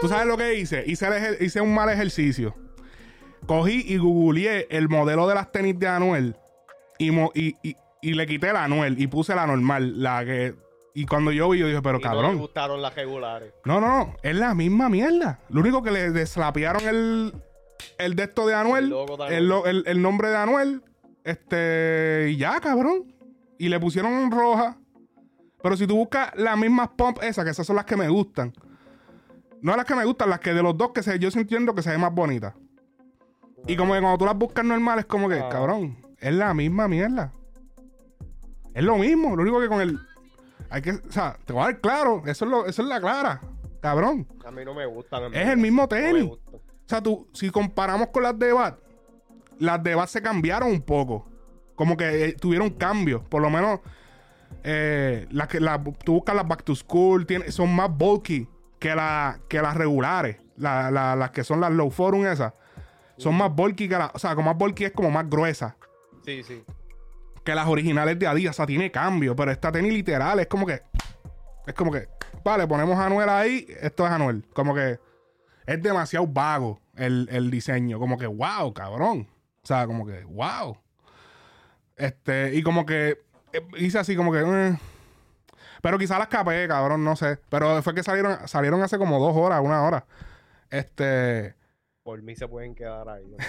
[0.00, 0.84] ¿tú sabes lo que hice?
[0.86, 2.54] Hice un mal ejercicio.
[3.46, 6.36] Cogí y googleé el modelo de las tenis de Anuel
[6.98, 10.54] y, mo- y, y- y le quité la Anuel y puse la normal, la que...
[10.94, 12.38] Y cuando yo vi, yo dije, pero Y no le cabrón.
[12.38, 13.52] gustaron las regulares.
[13.64, 15.40] No, no, no, es la misma mierda.
[15.48, 17.34] Lo único que le deslapearon el,
[17.98, 18.92] el de esto de Anuel,
[19.28, 20.82] El el, lo- el- el nombre de Anuel,
[21.24, 23.04] este, y ya, cabrón.
[23.58, 24.76] Y le pusieron roja.
[25.62, 28.52] Pero si tú buscas las mismas pump esas, que esas son las que me gustan.
[29.62, 31.82] No las que me gustan, las que de los dos que se, yo entiendo que
[31.82, 32.52] se ven más bonitas.
[33.68, 35.48] Y como que cuando tú las buscas normal, es como que, Ah.
[35.48, 37.32] cabrón, es la misma mierda.
[38.74, 39.98] Es lo mismo, lo único que con el.
[40.72, 43.00] Hay que, o sea, te voy a dar claro, eso es, lo, eso es la
[43.00, 43.40] clara,
[43.80, 44.26] cabrón.
[44.44, 45.34] A mí no me gustan.
[45.34, 46.24] Es el mismo tenis.
[46.24, 46.38] O
[46.86, 48.78] sea, tú, si comparamos con las de Bat,
[49.58, 51.28] las de Bat se cambiaron un poco.
[51.74, 53.22] Como que eh, tuvieron cambios.
[53.28, 53.80] Por lo menos,
[54.64, 58.94] eh, las que las- tú buscas las Back to School, tiene- son más bulky que,
[58.94, 60.38] la, que las regulares.
[60.56, 62.52] La- la- las que son las Low Forum esas.
[63.16, 64.10] Son más bulky que las.
[64.14, 65.76] O sea, como más bulky es como más gruesa
[66.24, 66.62] Sí, sí.
[67.44, 68.54] Que las originales de Adidas.
[68.54, 69.34] O sea, tiene cambio.
[69.36, 70.82] Pero esta tenis literal es como que.
[71.66, 72.08] Es como que.
[72.44, 73.66] Vale, ponemos a Anuel ahí.
[73.80, 74.44] Esto es Anuel.
[74.54, 74.98] Como que.
[75.66, 77.98] Es demasiado vago el, el diseño.
[77.98, 79.28] Como que, wow, cabrón.
[79.62, 80.76] O sea, como que, wow.
[81.96, 83.18] Este, y como que.
[83.52, 84.40] eh, hice así como que.
[84.44, 84.78] eh.
[85.82, 87.38] Pero quizás las capé, cabrón, no sé.
[87.48, 90.06] Pero fue que salieron, salieron hace como dos horas, una hora.
[90.70, 91.54] Este.
[92.02, 93.26] Por mí se pueden quedar ahí.
[93.28, 93.36] no.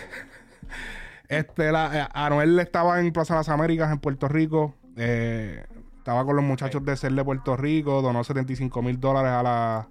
[1.30, 4.76] Este, la, eh, Anuel estaba en Plaza de las Américas en Puerto Rico.
[4.98, 5.66] eh,
[5.98, 8.02] estaba con los muchachos de Ser de Puerto Rico.
[8.02, 9.90] Donó 75 mil dólares a la,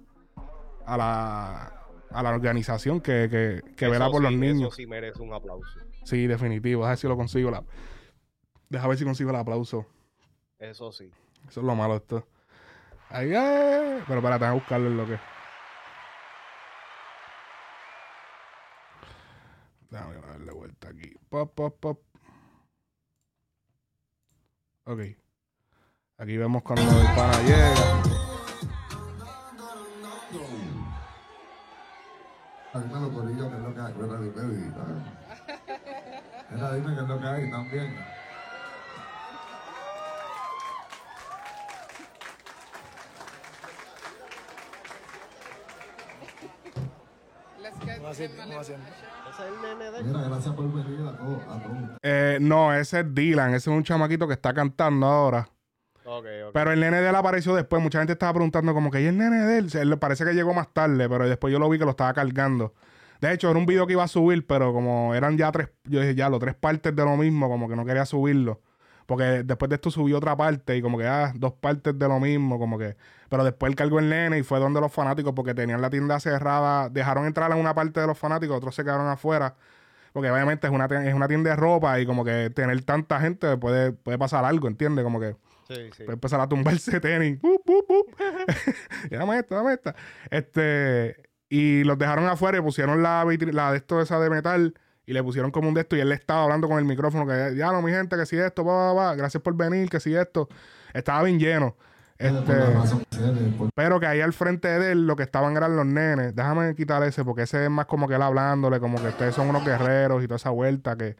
[0.85, 4.67] a la a la organización que, que, que vela por los niños.
[4.67, 5.79] Eso sí merece un aplauso.
[6.03, 6.85] Sí, definitivo.
[6.85, 7.49] A ver si lo consigo.
[7.49, 7.63] La...
[8.69, 9.85] Deja ver si consigo el aplauso.
[10.59, 11.09] Eso sí.
[11.47, 12.27] Eso es lo malo de esto.
[13.09, 14.03] Ahí, eh.
[14.07, 15.17] Pero para, tengo que buscarlo en lo que.
[19.93, 21.13] Déjame darle vuelta aquí.
[21.29, 22.01] Pop, pop, pop.
[24.85, 25.01] Ok.
[26.17, 28.01] Aquí vemos cuando el pana llega.
[32.73, 33.93] Dímelo, Corillo, que es lo que hay.
[36.49, 37.95] Mira, dime, qué es lo que hay también.
[50.27, 51.41] Gracias por venir a todos.
[51.43, 51.97] A todos.
[52.01, 53.49] Eh, no, ese es Dylan.
[53.49, 55.49] Ese es un chamaquito que está cantando ahora.
[56.05, 56.51] Ok, ok.
[56.53, 57.81] Pero el nene de él apareció después.
[57.81, 59.69] Mucha gente estaba preguntando como que ¿y el nene de él?
[59.73, 62.73] Él parece que llegó más tarde, pero después yo lo vi que lo estaba cargando.
[63.21, 66.01] De hecho, era un video que iba a subir, pero como eran ya tres, yo
[66.01, 68.59] dije ya, los tres partes de lo mismo, como que no quería subirlo.
[69.05, 72.19] Porque después de esto subió otra parte y como que, ah, dos partes de lo
[72.19, 72.97] mismo, como que...
[73.33, 76.19] Pero después él cargó el nene y fue donde los fanáticos, porque tenían la tienda
[76.19, 79.55] cerrada, dejaron entrar en una parte de los fanáticos, otros se quedaron afuera.
[80.11, 83.57] Porque obviamente es una, es una tienda de ropa y como que tener tanta gente
[83.57, 85.03] puede, puede pasar algo, ¿entiendes?
[85.03, 85.35] Como que...
[85.67, 86.03] Sí, sí.
[86.03, 87.41] Puede empezar a tumbarse tenis.
[87.41, 88.21] Bup, bup, bup.
[89.09, 89.95] Y dame esta, dame esta.
[90.29, 91.15] Este,
[91.49, 94.75] y los dejaron afuera y pusieron la, la de esto esa de metal
[95.07, 97.25] y le pusieron como un de esto y él le estaba hablando con el micrófono
[97.25, 99.99] que ya no, mi gente, que si esto, va, va, va, gracias por venir, que
[99.99, 100.47] si esto.
[100.93, 101.75] Estaba bien lleno.
[102.17, 102.53] Este,
[103.57, 106.35] por- pero que ahí al frente de él lo que estaban eran los nenes.
[106.35, 109.49] Déjame quitar ese porque ese es más como que él hablándole, como que ustedes son
[109.49, 111.11] unos guerreros y toda esa vuelta que,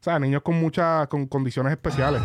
[0.00, 2.22] o sea, niños con muchas con condiciones especiales.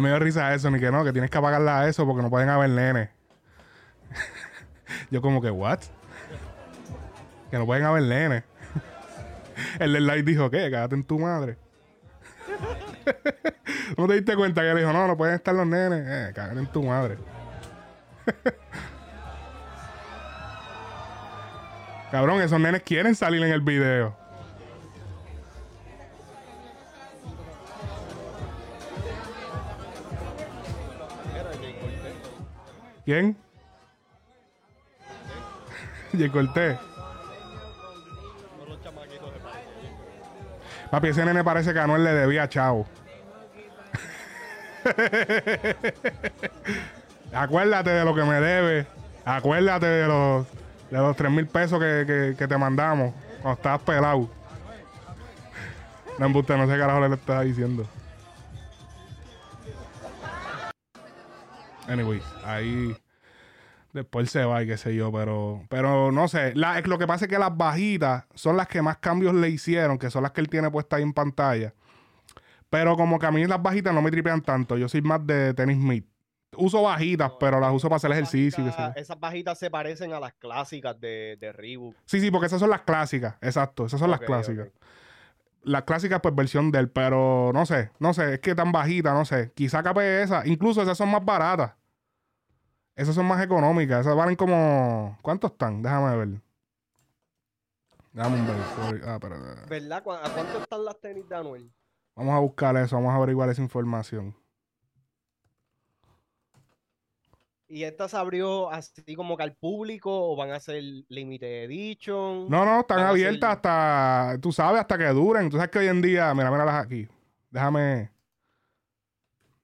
[0.00, 2.22] Mí me dio risa eso, ni que no, que tienes que apagarla a eso porque
[2.22, 3.08] no pueden haber nenes.
[5.10, 5.80] Yo como que, ¿what?
[7.50, 8.44] Que no pueden haber nenes.
[9.78, 10.70] El del live dijo, ¿qué?
[10.70, 11.56] Cágate en tu madre.
[13.96, 16.04] ¿No te diste cuenta que él dijo, no, no pueden estar los nenes?
[16.06, 17.16] Eh, cágate en tu madre.
[22.10, 24.27] Cabrón, esos nenes quieren salir en el video.
[33.08, 33.34] ¿Quién?
[38.84, 40.90] Chamaquitos se parecen.
[40.90, 42.86] Papi, ese nene parece que a Anuel le debía a Chavo.
[47.32, 48.86] Acuérdate de lo que me debe.
[49.24, 50.46] Acuérdate de los,
[50.90, 54.28] de los 3 mil pesos que, que- te mandamos cuando estabas pelado.
[56.18, 57.86] No embuste, no sé qué carajo le estaba diciendo.
[61.88, 62.96] Anyways, ahí
[63.92, 66.54] después se va y qué sé yo, pero, pero no sé.
[66.54, 69.98] La- lo que pasa es que las bajitas son las que más cambios le hicieron,
[69.98, 71.74] que son las que él tiene puestas ahí en pantalla.
[72.70, 75.54] Pero como que a mí las bajitas no me tripean tanto, yo soy más de
[75.54, 76.04] tenis mid.
[76.56, 78.64] Uso bajitas, pero las uso para hacer ejercicio.
[78.64, 78.70] yo.
[78.70, 81.94] Bajitas- esas bajitas se parecen a las clásicas de, de Reebok.
[82.04, 84.68] Sí, sí, porque esas son las clásicas, exacto, esas son las clásicas.
[85.62, 89.12] Las clásicas, pues versión de él, pero no sé, no sé, es que tan bajita,
[89.12, 89.52] no sé.
[89.54, 91.74] Quizá cape esa, incluso esas son más baratas.
[92.96, 95.18] Esas son más económicas, esas valen como.
[95.22, 95.82] ¿Cuántos están?
[95.82, 96.40] Déjame ver.
[98.12, 98.56] Déjame ver.
[98.74, 99.00] sorry.
[99.04, 99.36] Ah, espera.
[99.68, 100.02] ¿Verdad?
[100.02, 101.70] ¿Cu- ¿A cuánto están las tenis de Anuel?
[102.16, 104.34] Vamos a buscar eso, vamos a averiguar esa información.
[107.70, 112.48] ¿Y esta se abrió así como que al público o van a ser limited edition?
[112.48, 115.50] No, no, están abiertas hasta, tú sabes, hasta que duren.
[115.50, 117.06] Tú sabes que hoy en día, mira, míralas aquí.
[117.50, 118.10] Déjame,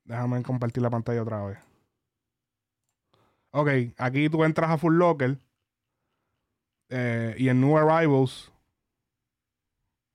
[0.05, 1.59] déjame compartir la pantalla otra vez.
[3.53, 5.39] Ok, aquí tú entras a Full Locker
[6.91, 8.53] eh, y en New Arrivals,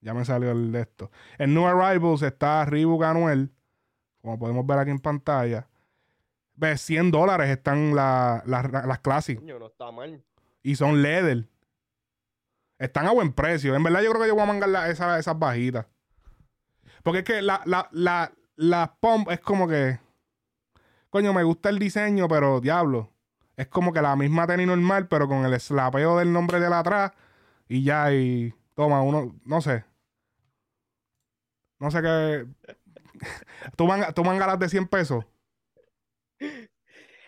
[0.01, 1.09] ya me salió el de esto.
[1.39, 3.51] En New Arrivals está Reebok Anuel,
[4.21, 5.68] como podemos ver aquí en pantalla.
[6.59, 9.41] Ves, 100 dólares están la- las- las clásicas.
[9.41, 10.21] Coño, no está mal.
[10.61, 11.47] Y son leather.
[12.77, 13.75] Están a buen precio.
[13.75, 15.85] En verdad, yo creo que yo voy a mangar la- esa- esas bajitas.
[17.01, 19.99] Porque es que la, la, la, la pump es como que.
[21.09, 23.09] Coño, me gusta el diseño, pero diablo.
[23.55, 26.79] Es como que la misma tenis normal, pero con el slapeo del nombre de la
[26.79, 27.11] atrás.
[27.69, 28.53] Y ya, y.
[28.73, 29.33] Toma, uno.
[29.45, 29.85] No sé.
[31.79, 32.47] No sé qué.
[33.77, 35.25] ¿Tú, manga- tú mangalas de 100 pesos?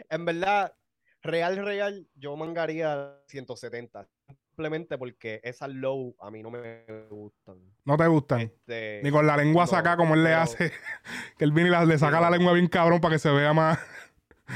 [0.09, 0.73] En verdad,
[1.21, 4.07] real, real, yo mangaría 170.
[4.49, 7.57] Simplemente porque esas low a mí no me gustan.
[7.85, 8.41] ¿No te gustan?
[8.41, 10.71] Este, Ni con la lengua no, sacada como él le pero- hace.
[11.37, 13.53] que él viene y la- le saca la lengua bien cabrón para que se vea
[13.53, 13.79] más.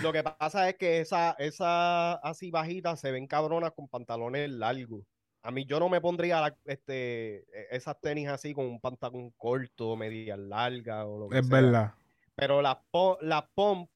[0.03, 5.05] Lo que pasa es que esa, esa así bajita se ven cabronas con pantalones largos.
[5.41, 9.31] A mí yo no me pondría la- este, e- esas tenis así con un pantalón
[9.37, 11.61] corto, media larga o lo que Es sea.
[11.61, 11.93] verdad.
[12.35, 12.77] Pero las
[13.21, 13.89] las pump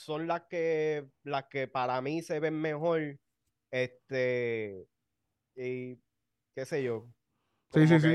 [0.00, 3.18] son las que las que para mí se ven mejor.
[3.70, 4.86] Este
[5.56, 5.96] y
[6.54, 7.06] qué sé yo.
[7.72, 8.08] Sí, Como sí, sí.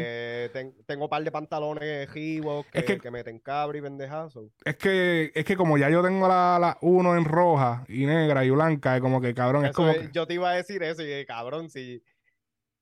[0.51, 4.51] ten- tengo un par de pantalones Reebok que, Es que- que meten cabra y pendejazo.
[4.65, 8.43] Es que, es que como ya yo tengo la, la uno en roja y negra
[8.43, 10.83] y blanca, es como que cabrón, es como es- que- Yo te iba a decir
[10.83, 12.03] eso y cabrón, si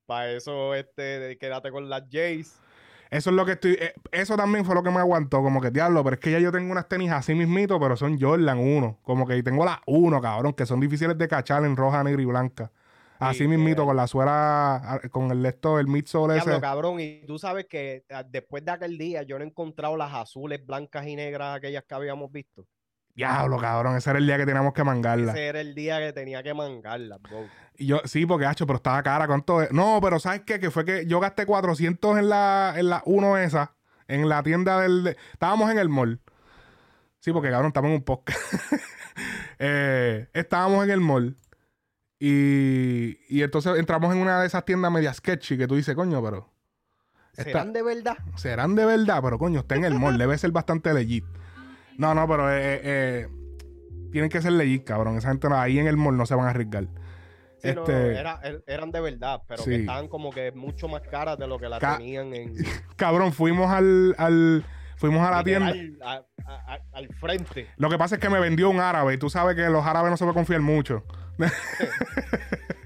[0.07, 2.59] para eso este, quédate con las Jays.
[3.13, 3.73] Eso es lo que estoy.
[3.79, 5.41] eh, eso también fue lo que me aguantó.
[5.41, 8.19] Como que diablo, pero es que ya yo tengo unas tenis así mismito, pero son
[8.19, 8.99] Jordan 1.
[9.03, 12.25] Como que tengo las 1, cabrón, que son difíciles de cachar en roja, negra y
[12.25, 12.71] blanca.
[13.19, 16.59] Así Sí, mismito, que- con la suela, ah, con el esto, el midsole ese.
[16.59, 20.13] Cabrón, y tú sabes que ah, después de aquel día yo no he encontrado las
[20.13, 22.65] azules, blancas y negras aquellas que habíamos visto.
[23.15, 25.31] Diablo, cabrón, ese era el día que teníamos que mangarla.
[25.33, 27.45] Ese era el día que tenía que mangarlas, bro.
[27.77, 29.27] Y yo, sí, porque, hacho, pero estaba cara.
[29.27, 29.71] ¿Cuánto es?
[29.71, 30.59] No, pero ¿sabes qué?
[30.59, 33.75] Que fue que yo gasté 400 en la, en la 1 esa,
[34.07, 35.03] en la tienda del...
[35.03, 36.19] de- estábamos en el mall.
[37.19, 38.39] Sí, porque, cabrón, estamos en un podcast.
[39.59, 41.37] Eh, estábamos en el mall.
[42.19, 46.21] Y, y entonces entramos en una de esas tiendas media sketchy que tú dices, coño,
[46.23, 46.49] pero...
[47.33, 48.17] Esta- ¿Serán de verdad?
[48.35, 51.25] serán de verdad, pero coño, está en el mall, debe ser bastante legit.
[51.97, 53.27] No, no, pero eh, eh,
[54.11, 55.17] tienen que ser legit, cabrón.
[55.17, 56.85] Esa gente no- ahí en el mall no se van a arriesgar.
[57.59, 59.69] Sí, no, Este- era- er- eran de verdad, pero Sí.
[59.69, 62.53] que estaban como que mucho más caras de lo que la Ca- tenían en
[62.97, 64.65] Cabrón, fuimos al, al
[64.97, 65.73] fuimos a la tienda.
[66.03, 67.67] a- a- al frente.
[67.77, 70.11] Lo que pasa es que me vendió un árabe y tú sabes que los árabes
[70.11, 71.03] no se puede confiar mucho.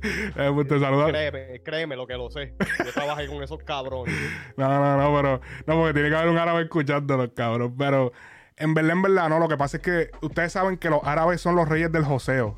[0.03, 1.07] Eh, pues te saluda.
[1.07, 2.53] Créeme, créeme lo que lo sé.
[2.85, 4.13] Yo trabajé con esos cabrones.
[4.57, 7.75] No, no, no, pero no, porque tiene que haber un árabe escuchándolos, cabrón.
[7.77, 8.13] Pero
[8.57, 9.39] en verdad, en verdad, no.
[9.39, 12.57] Lo que pasa es que ustedes saben que los árabes son los reyes del joseo.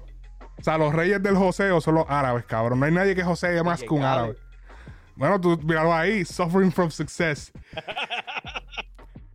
[0.58, 2.80] O sea, los reyes del joseo son los árabes, cabrón.
[2.80, 4.36] No hay nadie que josee más que un árabe.
[5.16, 7.52] Bueno, tú míralo ahí, suffering from success.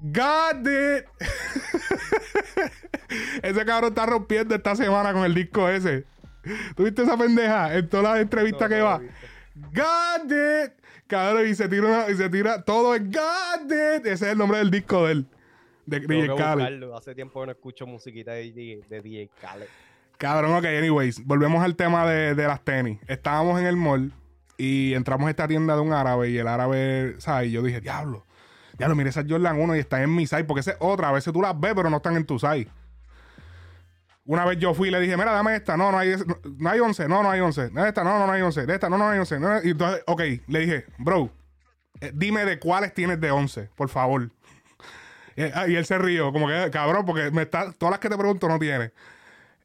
[0.01, 1.07] God it.
[3.43, 6.05] ese cabrón está rompiendo esta semana con el disco ese.
[6.77, 9.01] ¿Tuviste esa pendeja en todas las entrevistas No, que no va?
[9.55, 10.73] God it.
[11.07, 14.07] Cabrón, y se tira una- y se tira todo en God it.
[14.07, 15.27] Ese es el nombre del disco de él.
[15.87, 16.93] De DJ Khaled.
[16.93, 19.67] Hace tiempo que no escucho musiquita de, DJ de DJ Khaled.
[20.19, 22.99] Cabrón, ok, anyways, volvemos al tema de, de las tenis.
[23.09, 24.13] Estábamos en el mall
[24.57, 27.49] y entramos a esta tienda de un árabe y el árabe, ¿sabes?
[27.49, 28.25] Y yo dije, diablo,
[28.79, 31.13] diablo, mira esas Jordan 1 y están en mi size, porque esa es otra, a
[31.13, 32.69] veces tú las ves, pero no están en tu size.
[34.27, 36.71] Una vez yo fui y le dije, mira, dame esta, no, no hay, no, no
[36.71, 38.89] hay 11, no, no hay 11, de esta, no, no, no hay 11, de esta,
[38.89, 39.41] no, no hay 11.
[39.41, 41.31] no, y entonces, ok, le dije, bro,
[42.01, 44.31] eh, dime de cuáles tienes de 11, por favor.
[45.37, 48.09] Y, ah, y él se rió, como que, cabrón, porque me está, todas las que
[48.09, 48.93] te pregunto no tienes.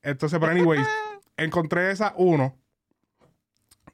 [0.02, 0.88] Entonces, pero anyways,
[1.38, 2.56] encontré esas uno.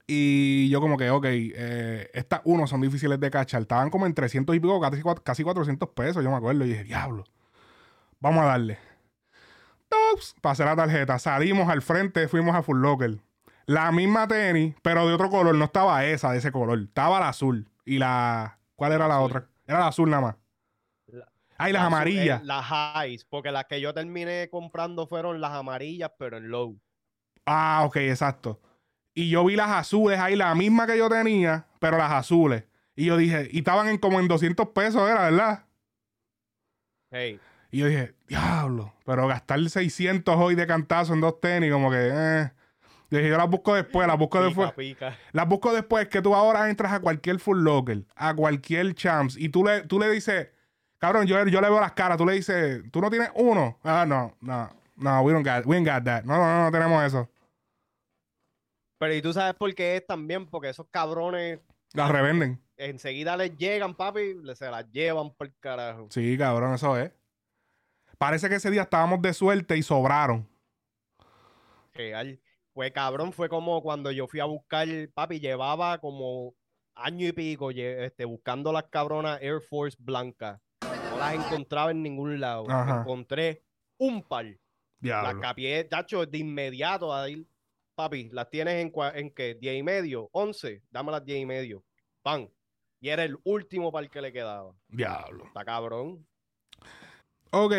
[0.07, 3.61] Y yo como que, ok, eh, estas uno son difíciles de cachar.
[3.63, 6.63] Estaban como en 300 y pico, casi, casi 400 pesos, yo me acuerdo.
[6.63, 7.23] Y dije, diablo,
[8.19, 8.77] vamos a darle.
[9.89, 11.17] Tops, pasé la tarjeta.
[11.17, 13.17] Salimos al frente, fuimos a Full Locker.
[13.65, 15.55] La misma tenis, pero de otro color.
[15.55, 16.79] No estaba esa de ese color.
[16.79, 17.67] Estaba la azul.
[17.83, 18.59] Y la...
[18.75, 19.25] ¿Cuál era la Azul.
[19.25, 19.47] otra?
[19.65, 20.35] Era la azul nada más.
[21.57, 22.41] La- Ah, y las Las- amarillas.
[22.41, 22.65] eh, las
[23.05, 26.79] highs, porque las que yo terminé comprando fueron las amarillas, pero en low.
[27.45, 28.59] Ah, ok, exacto.
[29.13, 32.65] Y yo vi las azules ahí, la misma que yo tenía, pero las azules.
[32.95, 35.63] Y yo dije, y estaban en como en 200 pesos, era, ¿verdad?
[37.11, 37.39] Hey,
[37.71, 41.97] Y yo dije, diablo, pero gastar 600 hoy de cantazo en dos tenis, como que,
[42.11, 42.51] eh.
[43.11, 44.71] Yo dije, yo las busco después, las busco después.
[44.73, 45.17] pica.
[45.31, 49.49] Las busco después que tú ahora entras a cualquier Full Locker, a cualquier Champs, y
[49.49, 50.49] tú le, tú le dices,
[51.05, 53.77] cabrón, yo, yo le veo las caras, tú le dices, ¿tú no tienes uno?
[53.83, 56.23] Ah, no, no, no, we don't got, we ain't got that.
[56.23, 57.29] No, no, no, no tenemos eso.
[58.97, 61.59] Pero y tú sabes por qué es también, porque esos cabrones
[61.93, 62.59] Las revenden.
[62.77, 66.07] enseguida les llegan, papi, se las llevan por carajo.
[66.09, 67.11] Sí, cabrón, eso es.
[68.17, 70.47] Parece que ese día estábamos de suerte y sobraron.
[71.93, 72.39] Real.
[72.73, 76.55] Pues cabrón, fue como cuando yo fui a buscar, papi, llevaba como
[76.95, 80.59] año y pico este, buscando las cabronas Air Force blancas.
[81.15, 82.69] No las encontraba en ningún lado.
[82.69, 83.01] Ajá.
[83.01, 83.63] Encontré
[83.97, 84.45] un par.
[84.45, 84.57] Las
[84.99, 85.41] Diablo.
[85.41, 87.45] capié, tacho, de inmediato a ir.
[87.95, 89.57] Papi, las tienes en, en qué?
[89.57, 90.29] ¿10 y medio?
[90.33, 90.81] ¿11?
[90.91, 91.83] Dame las 10 y medio.
[92.21, 92.49] Pan.
[92.99, 94.73] Y era el último par que le quedaba.
[94.89, 95.45] Diablo.
[95.45, 96.25] Está cabrón.
[97.51, 97.73] Ok.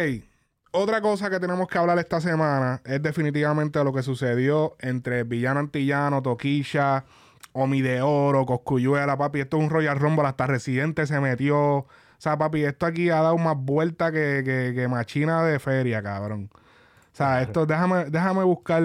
[0.70, 5.61] Otra cosa que tenemos que hablar esta semana es definitivamente lo que sucedió entre Villano
[5.61, 7.05] Antillano, Toquilla,
[7.53, 9.41] Omi de Oro, Coscuyuela, papi.
[9.41, 11.87] Esto es un Royal Rumble, hasta Residente se metió.
[12.19, 16.03] O sea, papi, esto aquí ha dado más vuelta que, que, que machina de feria,
[16.03, 16.51] cabrón.
[16.53, 18.83] O sea, esto, déjame, déjame buscar,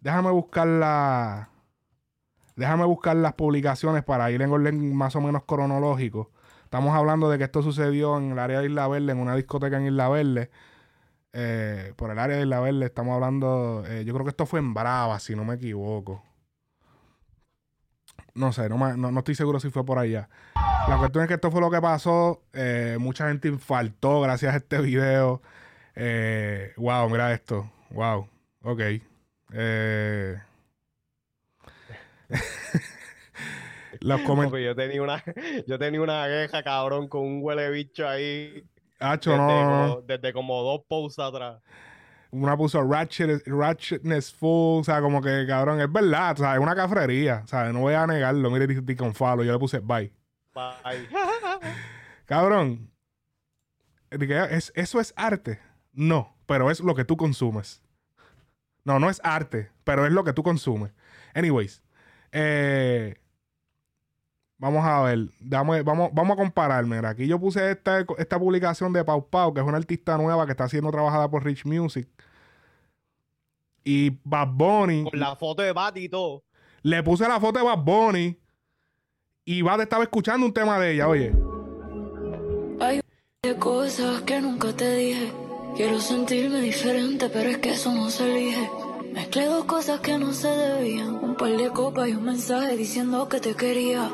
[0.00, 1.48] déjame buscar la,
[2.56, 6.30] déjame buscar las publicaciones para ir en orden más o menos cronológico.
[6.64, 9.76] Estamos hablando de que esto sucedió en el área de Isla Verde, en una discoteca
[9.76, 10.50] en Isla Verde.
[11.32, 14.60] Eh, por el área de Isla Verde estamos hablando, eh, yo creo que esto fue
[14.60, 16.22] en Brava, si no me equivoco.
[18.34, 20.28] No sé, no, me- no, no estoy seguro si fue por allá.
[20.88, 22.42] La cuestión es que esto fue lo que pasó.
[22.52, 25.42] Eh, mucha gente infartó gracias a este video.
[25.94, 27.70] Eh, wow, mira esto.
[27.90, 28.26] Wow.
[28.62, 28.80] Ok.
[29.52, 30.38] Eh,
[34.00, 34.68] los comentarios.
[34.68, 35.22] Yo tenía una,
[35.66, 38.64] yo tenía una queja, cabrón, con un huele bicho ahí.
[38.98, 39.86] Hacho, Desde, no.
[39.96, 41.60] como, desde como dos posts atrás.
[42.32, 46.60] Una puso ratchet, ratchetness full, o sea, como que cabrón, es verdad, o sea, es
[46.60, 48.50] una cafrería, o sea, no voy a negarlo.
[48.50, 50.12] Mire, dice con follow, yo le puse bye.
[50.54, 51.08] Bye.
[52.26, 52.90] Cabrón,
[54.10, 55.60] ¿es, ¿eso es arte?
[55.92, 57.82] No, pero es lo que tú consumes.
[58.84, 60.92] No, no es arte, pero es lo que tú consumes.
[61.34, 61.82] Anyways,
[62.32, 63.21] eh,
[64.62, 66.86] vamos a ver, dame- vamos, vamos a comparar.
[66.86, 70.46] Mira, aquí yo puse esta, esta publicación de Pau Pau, que es una artista nueva
[70.46, 72.08] que está siendo trabajada por Rich Music.
[73.84, 75.02] Y Bad Bunny.
[75.10, 76.44] Con la foto de Bati y todo.
[76.82, 78.38] Le puse la foto de Bad Bunny.
[79.44, 81.32] Y Bad estaba escuchando un tema de ella, oye.
[82.80, 83.00] Hay
[83.42, 85.32] de cosas que nunca te dije.
[85.74, 88.70] Quiero sentirme diferente, pero es que eso no se elige.
[89.12, 91.16] Mezclé dos cosas que no se debían.
[91.16, 94.08] Un par de copas y un mensaje diciendo que te quería.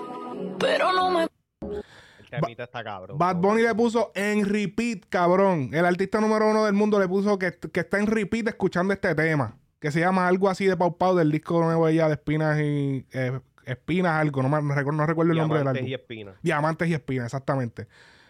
[0.59, 3.19] Pero no me El temita está cabrón.
[3.19, 5.71] Bad Bunny le puso en repeat, cabrón.
[5.73, 9.15] El artista número uno del mundo le puso que, que está en repeat escuchando este
[9.15, 9.57] tema.
[9.81, 12.59] Que se llama algo así de Pau Pau del disco nuevo de ella de Espinas
[12.61, 13.07] y...
[13.13, 15.91] eh, espinas algo, no, me- no recuerdo, no recuerdo el nombre del Diamantes álbum.
[15.91, 16.35] y espinas.
[16.43, 17.87] Diamantes y espinas, exactamente.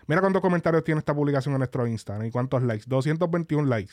[0.08, 2.84] Mira cuántos comentarios tiene esta publicación en nuestro Instagram y cuántos likes.
[2.88, 3.92] 221 likes.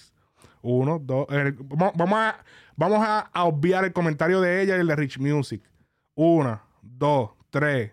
[0.63, 1.27] Uno, dos.
[1.29, 2.43] eh, vamos, a,
[2.75, 5.61] vamos a, a obviar el comentario de ella y el de Rich Music.
[6.15, 7.91] Una, dos, tres,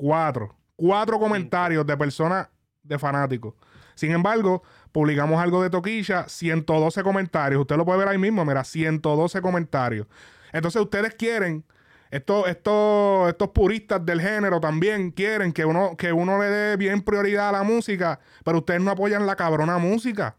[0.00, 0.56] cuatro.
[0.76, 2.48] Cuatro comentarios de personas
[2.82, 3.54] de fanáticos.
[3.94, 7.60] Sin embargo, publicamos algo de Toquilla, 112 comentarios.
[7.60, 10.06] Usted lo puede ver ahí mismo, mira, 112 comentarios.
[10.52, 11.66] Entonces, ustedes quieren,
[12.10, 17.02] estos, estos, estos puristas del género también quieren que uno, que uno le dé bien
[17.02, 20.36] prioridad a la música, pero ustedes no apoyan la cabrona música.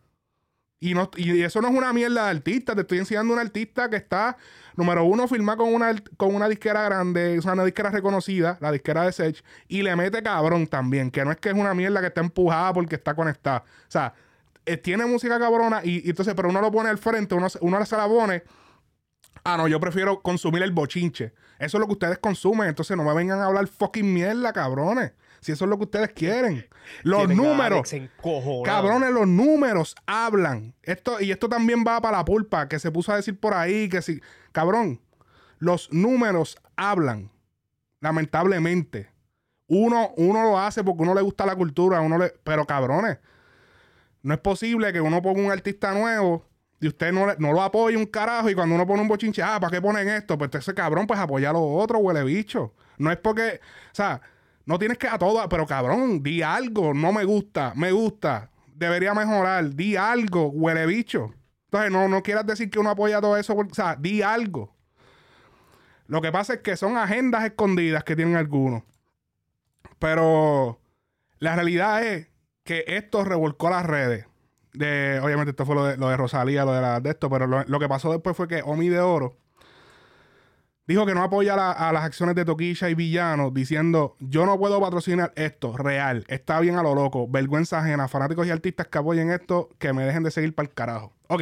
[0.84, 2.74] Y, no, y eso no es una mierda de artista.
[2.74, 4.36] Te estoy enseñando un artista que está,
[4.76, 8.72] número uno, firma con una, con una disquera grande, o sea, una disquera reconocida, la
[8.72, 12.02] disquera de Sech, y le mete cabrón también, que no es que es una mierda
[12.02, 13.60] que está empujada porque está conectada.
[13.60, 14.16] O sea,
[14.66, 17.96] eh, tiene música cabrona y, entonces, pero uno lo pone al frente, uno, uno se
[17.96, 18.42] la pone.
[19.44, 21.34] Ah, no, yo prefiero consumir el bochinche.
[21.60, 22.68] Eso es lo que ustedes consumen.
[22.68, 25.12] Entonces no me vengan a hablar fucking mierda, cabrones.
[25.42, 26.66] Si eso es lo que ustedes quieren.
[27.04, 27.82] Los Tienen números.
[28.64, 30.74] Cabrones, los números hablan.
[30.84, 33.90] Esto, y esto también va para la pulpa, que se puso a decir por ahí
[33.90, 34.22] que si.
[34.52, 35.02] Cabrón,
[35.60, 37.32] los números hablan.
[38.02, 39.10] Lamentablemente.
[39.68, 42.34] Uno, uno lo hace porque uno le gusta la cultura, uno le.
[42.44, 43.20] Pero cabrones,
[44.22, 46.46] no es posible que uno ponga un artista nuevo
[46.82, 49.42] y usted no, le- no lo apoye un carajo y cuando uno pone un bochinche,
[49.44, 50.38] ah, ¿para qué ponen esto?
[50.38, 52.74] Pues ese cabrón, pues apoya a los otros, huele bicho.
[52.98, 53.62] No es porque,
[53.92, 54.20] o sea,
[54.72, 59.14] no tienes que a todo, pero cabrón, di algo, no me gusta, me gusta, debería
[59.14, 61.34] mejorar, di algo, huele bicho.
[61.66, 64.74] Entonces, no, no quieras decir que uno apoya todo eso, o sea, di algo.
[66.08, 68.84] Lo que pasa es que son agendas escondidas que tienen algunos.
[70.00, 70.80] Pero
[71.40, 72.28] la realidad es
[72.64, 74.26] que esto revolcó las redes.
[74.74, 77.46] De, obviamente, esto fue lo de, lo de Rosalía, lo de, la- de esto, pero
[77.46, 79.38] lo, lo que pasó después fue que Omi de Oro
[80.92, 84.58] dijo que no apoya la- a las acciones de Toquilla y Villano, diciendo: Yo no
[84.58, 88.98] puedo patrocinar esto, real, está bien a lo loco, vergüenza ajena, fanáticos y artistas que
[88.98, 91.14] apoyen esto, que me dejen de seguir para el carajo.
[91.28, 91.42] Ok,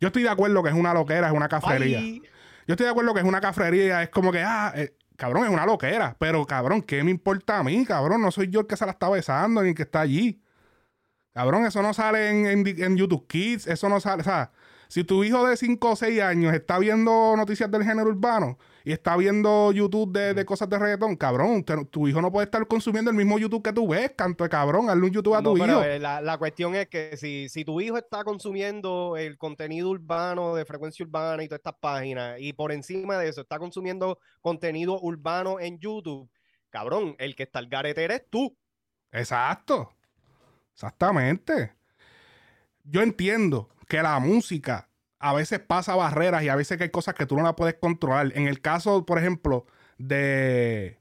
[0.00, 2.00] yo estoy de acuerdo que es una loquera, es una cafrería.
[2.00, 2.22] Bye.
[2.66, 5.50] Yo estoy de acuerdo que es una cafrería, es como que, ah, eh, cabrón, es
[5.50, 6.16] una loquera.
[6.18, 8.22] Pero, cabrón, ¿qué me importa a mí, cabrón?
[8.22, 10.40] No soy yo el que se la está besando ni el que está allí.
[11.34, 14.22] Cabrón, eso no sale en, en YouTube Kids, eso no sale.
[14.22, 14.50] O sea,
[14.94, 18.92] si tu hijo de 5 o 6 años está viendo noticias del género urbano y
[18.92, 22.64] está viendo YouTube de, de cosas de reggaetón, cabrón, te- tu hijo no puede estar
[22.68, 25.52] consumiendo el mismo YouTube que tú ves, canto de cabrón, hazle un YouTube a No,
[25.54, 25.82] tu pero, hijo.
[25.82, 30.54] eh, la, la cuestión es que si, si tu hijo está consumiendo el contenido urbano
[30.54, 35.00] de frecuencia urbana y todas estas páginas, y por encima de eso está consumiendo contenido
[35.00, 36.30] urbano en YouTube,
[36.70, 38.56] cabrón, el que está al garete eres tú.
[39.10, 39.92] Exacto.
[40.72, 41.72] Exactamente.
[42.84, 44.88] Yo entiendo que la música
[45.20, 47.74] a veces pasa barreras y a veces que hay cosas que tú no las puedes
[47.76, 48.32] controlar.
[48.34, 49.66] En el caso, por ejemplo,
[49.98, 50.98] de,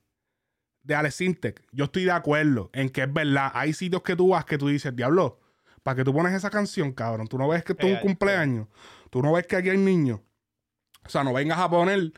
[0.84, 3.52] de Alex Sintek, yo estoy de acuerdo en que es verdad.
[3.56, 5.40] Hay sitios que tú vas que tú dices, diablo,
[5.82, 7.28] ¿para que tú pones esa canción, cabrón?
[7.28, 8.68] Tú no ves que tú es un cumpleaños.
[9.10, 10.20] Tú no ves que aquí hay niños.
[11.06, 12.14] O sea, no vengas a poner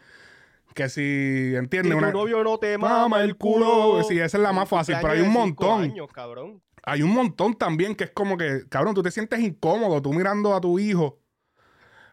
[0.76, 1.94] que si, Si ¿entiendes?
[1.94, 4.04] tu Una- novio no te Mama el culo.
[4.04, 5.84] Sí, esa es la más fácil, pero hay un montón.
[5.84, 6.62] años, cabrón.
[6.86, 10.54] Hay un montón también que es como que, cabrón, tú te sientes incómodo, tú mirando
[10.56, 11.20] a tu hijo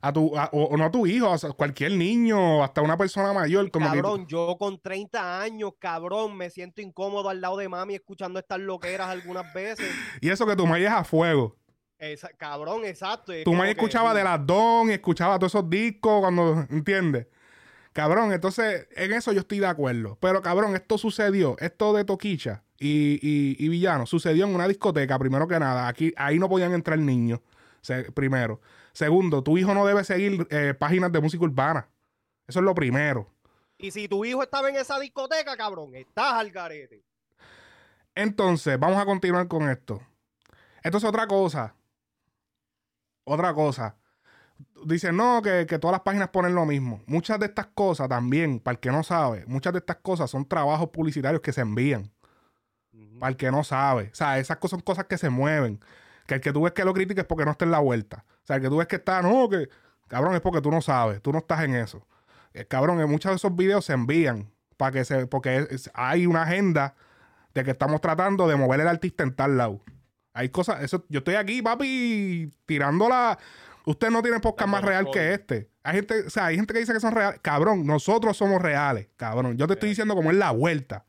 [0.04, 3.32] a tu, a- o, o no a tu hijo, a cualquier niño, hasta una persona
[3.32, 7.68] mayor, como que- Cabrón, yo con 30 años, cabrón, me siento incómodo al lado de
[7.68, 9.86] mami escuchando estas loqueras algunas veces.
[10.20, 11.56] y eso que tu madre es a fuego.
[11.98, 13.32] Esa- cabrón, exacto.
[13.32, 17.28] es Tu como madre que- escuchaba de las Don escuchaba todos esos discos cuando, ¿entiendes?
[17.92, 20.18] Cabrón, entonces en eso yo estoy de acuerdo.
[20.20, 25.18] Pero cabrón, esto sucedió, esto de Toquicha y, y, y Villano, sucedió en una discoteca,
[25.18, 25.88] primero que nada.
[25.88, 27.40] Aquí, ahí no podían entrar niños,
[27.80, 28.60] se- primero.
[28.92, 31.88] Segundo, tu hijo no debe seguir eh, páginas de música urbana.
[32.46, 33.28] Eso es lo primero.
[33.78, 37.02] Y si tu hijo estaba en esa discoteca, cabrón, estás al garete.
[38.14, 40.00] Entonces, vamos a continuar con esto.
[40.82, 41.74] Esto es otra cosa.
[43.24, 43.96] Otra cosa.
[44.84, 47.02] Dicen, no, que, que todas las páginas ponen lo mismo.
[47.06, 50.46] Muchas de estas cosas también, para el que no sabe, muchas de estas cosas son
[50.46, 52.10] trabajos publicitarios que se envían.
[53.18, 54.10] Para el que no sabe.
[54.12, 55.80] O sea, esas cosas son cosas que se mueven.
[56.26, 58.24] Que el que tú ves que lo critiques es porque no está en la vuelta.
[58.28, 59.68] O sea, el que tú ves que está, no, que.
[60.08, 61.20] Cabrón, es porque tú no sabes.
[61.22, 62.06] Tú no estás en eso.
[62.52, 64.50] Eh, cabrón, en muchos de esos videos se envían.
[64.76, 65.26] Para que se.
[65.26, 66.94] Porque es- es- hay una agenda
[67.54, 69.80] de que estamos tratando de mover el artista en tal lado.
[70.34, 70.82] Hay cosas.
[70.82, 73.38] Eso, yo estoy aquí, papi, tirándola.
[73.84, 75.12] Usted no tiene podcast más real todo.
[75.14, 75.68] que este.
[75.82, 77.40] Hay gente, o sea, hay gente que dice que son reales.
[77.42, 79.56] Cabrón, nosotros somos reales, cabrón.
[79.56, 81.04] Yo te estoy diciendo como es la vuelta.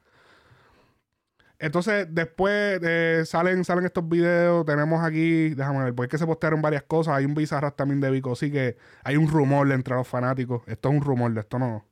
[1.63, 4.65] Entonces, después eh, salen, salen estos videos.
[4.65, 7.15] Tenemos aquí, déjame ver, porque es que se postearon varias cosas.
[7.15, 10.61] Hay un bizarras también de Vico, sí que hay un rumor entre los fanáticos.
[10.67, 11.85] Esto es un rumor, de esto no.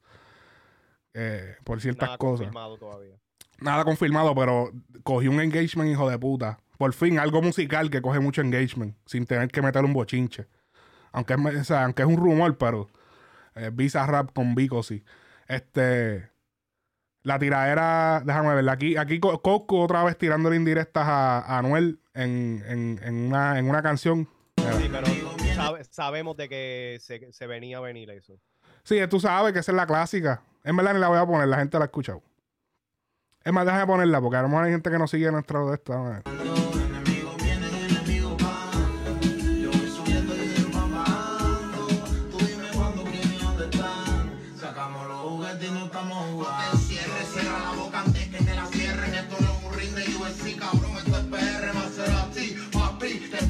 [1.13, 2.39] eh, por ciertas Nada cosas.
[2.47, 3.15] confirmado todavía.
[3.59, 4.71] Nada confirmado, pero
[5.03, 6.59] cogí un engagement, hijo de puta.
[6.77, 10.47] Por fin, algo musical que coge mucho engagement, sin tener que meter un bochinche.
[11.11, 12.89] Aunque es, me- o sea, aunque es un rumor, pero
[13.55, 15.03] eh, Visa Rap con Vico, sí.
[15.47, 16.29] Este.
[17.23, 21.99] La tiradera, déjame ver, aquí, aquí Co- Coscu otra vez tirándole indirectas a, a Anuel
[22.15, 24.27] en, en, en una, en una canción.
[24.57, 25.05] Sí, pero
[25.55, 28.39] sabe- sabemos de que se, se venía a venir eso.
[28.83, 30.41] Sí, tú sabes que esa es la clásica.
[30.63, 32.23] En verdad ni la voy a poner, la gente la ha escuchado.
[33.43, 35.75] Es más, déjame ponerla, porque a lo mejor hay gente que no sigue nuestro de
[35.75, 36.21] esta.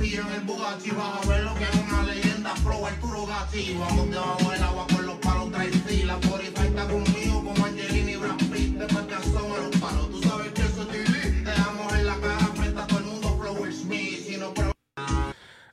[0.01, 0.89] Pillo en el Bugatti.
[0.91, 2.53] Vas a ver lo que es una leyenda.
[2.63, 3.75] Pro Arturo Gatti.
[3.79, 5.51] Vamos debajo del agua con los palos.
[5.51, 6.17] Trae fila.
[6.19, 8.77] Por ahí está conmigo como Angelina y Brad Pitt.
[8.77, 10.09] Después que asoma los palos.
[10.11, 11.43] Tú sabes que eso es TV.
[11.43, 13.37] Te damos en la cara frente a todo el mundo.
[13.39, 14.19] Flow Will Smith.
[14.27, 14.73] Si no pruebas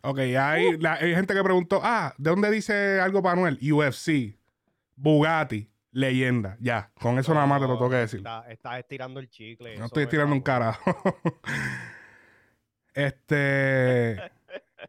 [0.02, 3.42] Ok, hay, la- hay gente que preguntó, ah, ¿de dónde dice algo para?
[3.42, 4.36] UFC,
[4.96, 6.56] Bugatti, leyenda.
[6.60, 8.18] Ya, con eso nada más te lo tengo que decir.
[8.20, 9.76] Está- Estás estirando el chicle.
[9.76, 10.80] No estoy es tirando un carajo.
[12.94, 14.20] este.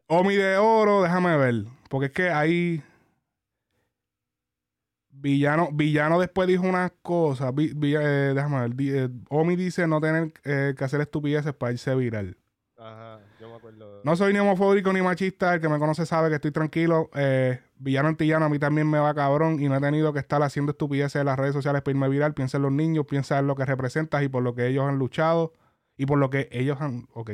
[0.08, 1.66] Omi de oro, déjame ver.
[1.90, 2.84] Porque es que ahí.
[5.12, 7.54] Villano, Villano después dijo unas cosas.
[7.54, 8.76] Vi- vi- eh, déjame ver.
[8.76, 12.38] di- eh, Omi dice no tener eh, que hacer estupideces para irse viral.
[12.78, 14.02] Ajá, yo me acuerdo.
[14.06, 15.54] No soy ni homofóbico ni machista.
[15.56, 17.10] El que me conoce sabe que estoy tranquilo.
[17.78, 20.72] Villano antillano a mí también me va cabrón y no he tenido que estar haciendo
[20.72, 22.34] estupideces en las redes sociales para irme viral.
[22.34, 24.98] Piensa en los niños, piensa en lo que representas y por lo que ellos han
[24.98, 25.52] luchado
[25.98, 27.08] y por lo que ellos han...
[27.14, 27.32] Ok.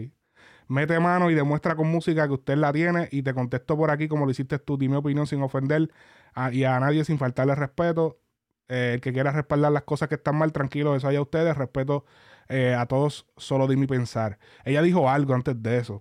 [0.68, 4.08] Mete mano y demuestra con música que usted la tiene y te contesto por aquí
[4.08, 4.78] como lo hiciste tú.
[4.78, 5.92] Di mi opinión sin ofender
[6.34, 8.20] a- y a nadie sin faltarle respeto.
[8.68, 11.56] Eh, el que quiera respaldar las cosas que están mal, tranquilo, eso hay a ustedes.
[11.56, 12.06] Respeto
[12.50, 14.38] eh, a todos, solo di mi pensar.
[14.64, 16.00] Ella dijo algo antes de eso.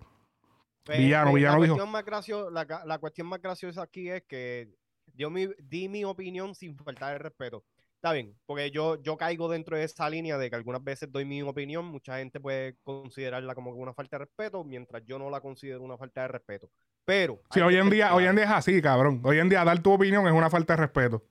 [0.83, 2.05] Pe- Villano, pe- Villano la dijo- cuestión Más
[2.51, 4.69] la, la cuestión más graciosa aquí es que
[5.15, 7.63] yo mi- di mi opinión sin faltar el respeto.
[8.05, 11.25] Está bien, porque yo, yo caigo dentro de esa línea de que algunas veces doy
[11.25, 15.41] mi opinión, mucha gente puede considerarla como una falta de respeto, mientras yo no la
[15.41, 16.69] considero una falta de respeto.
[17.03, 19.21] Pero Sí, hoy en día, hoy en día es así, cabrón.
[19.23, 21.23] Hoy en día dar tu opinión es una falta de respeto.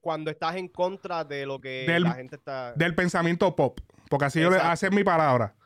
[0.00, 2.74] cuando estás en contra de lo que Del- la gente está...
[2.74, 3.80] Del pensamiento pop.
[4.08, 4.72] Porque así yo le Exacto.
[4.72, 5.56] hacer mi palabra.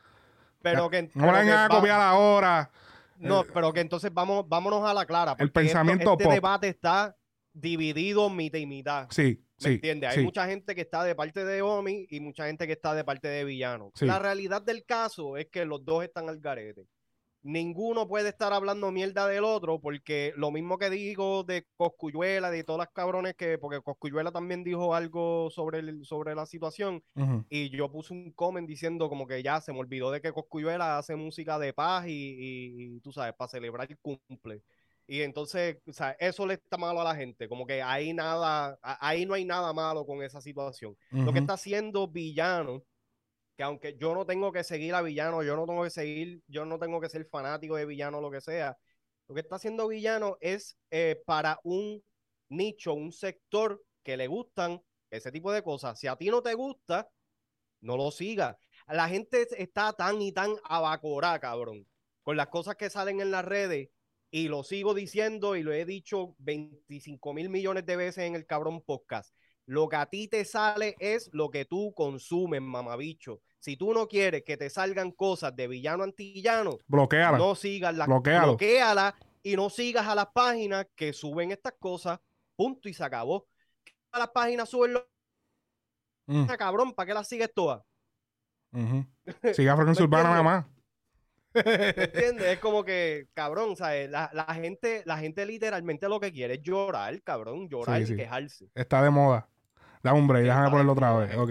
[0.63, 2.71] pero que, No la vengan a copiar ahora.
[3.19, 5.33] No, pero que entonces vamos, vámonos a la clara.
[5.33, 6.33] El porque esto- pensamiento este pop.
[6.33, 7.15] debate está
[7.53, 9.09] dividido mitad y mitad.
[9.11, 9.75] Sí, ¿Me sí.
[9.75, 10.11] entiendes?
[10.11, 10.23] Hay sí.
[10.25, 13.29] mucha gente que está de parte de Omi y mucha gente que está de parte
[13.29, 13.91] de Villano.
[13.95, 14.07] Sí.
[14.07, 16.87] La realidad del caso es que los dos están al garete.
[17.43, 22.65] Ninguno puede estar hablando mierda del otro porque lo mismo que digo de Coscuyuela, de
[22.65, 27.01] todas las cabrones que, porque Coscuyuela también dijo algo sobre, el- sobre la situación
[27.49, 30.99] y yo puse un comment diciendo como que ya se me olvidó de que Coscuyuela
[30.99, 34.63] hace música de paz y, y- y, tú sabes, para celebrar el cumple.
[35.11, 38.79] Y entonces, o sea, eso le está malo a la gente, como que ahí nada,
[38.83, 40.95] ahí no hay nada malo con esa situación.
[41.11, 42.85] Lo que está haciendo Villano,
[43.57, 46.67] que aunque yo no tengo que seguir a Villano, yo no tengo que seguir, yo
[46.67, 48.77] no tengo que ser fanático de Villano lo que sea,
[49.29, 52.05] Lo que está haciendo Villano es eh, para un
[52.51, 55.99] nicho, un sector que le gustan ese tipo de cosas.
[55.99, 57.09] Si a ti no te gusta,
[57.81, 58.57] no lo sigas.
[58.87, 61.87] La gente está tan y tan abacorada, cabrón,
[62.23, 63.89] con las cosas que salen en las redes.
[64.31, 68.45] Y lo sigo diciendo y lo he dicho 25 mil millones de veces en el
[68.47, 69.35] cabrón podcast.
[69.66, 73.41] Lo que a ti te sale es lo que tú consumes, mamabicho.
[73.59, 77.37] Si tú no quieres que te salgan cosas de villano antillano, Bloqueala.
[77.39, 78.49] no sigas las Bloquéalo.
[78.49, 82.18] bloquéala y no sigas a las páginas que suben estas cosas.
[82.57, 83.47] Punto y se acabó.
[84.12, 85.05] A las páginas suben los
[86.31, 87.83] Mm, cabrón, ¿para qué las sigues todas?
[88.72, 89.07] ujú.
[89.55, 90.66] Sigue Frecuencia ¿Me Urbana nada más.
[91.65, 92.47] ¿Me entiendes?
[92.47, 94.11] Es como que, cabrón, ¿sabes?
[94.11, 98.07] La, la gente, la gente literalmente lo que quiere es llorar, cabrón, llorar Sí, y
[98.07, 98.17] sí.
[98.17, 98.69] quejarse.
[98.75, 99.49] Está de moda.
[100.03, 101.37] Dame un break, déjame ponerlo otra vez.
[101.37, 101.51] Ok.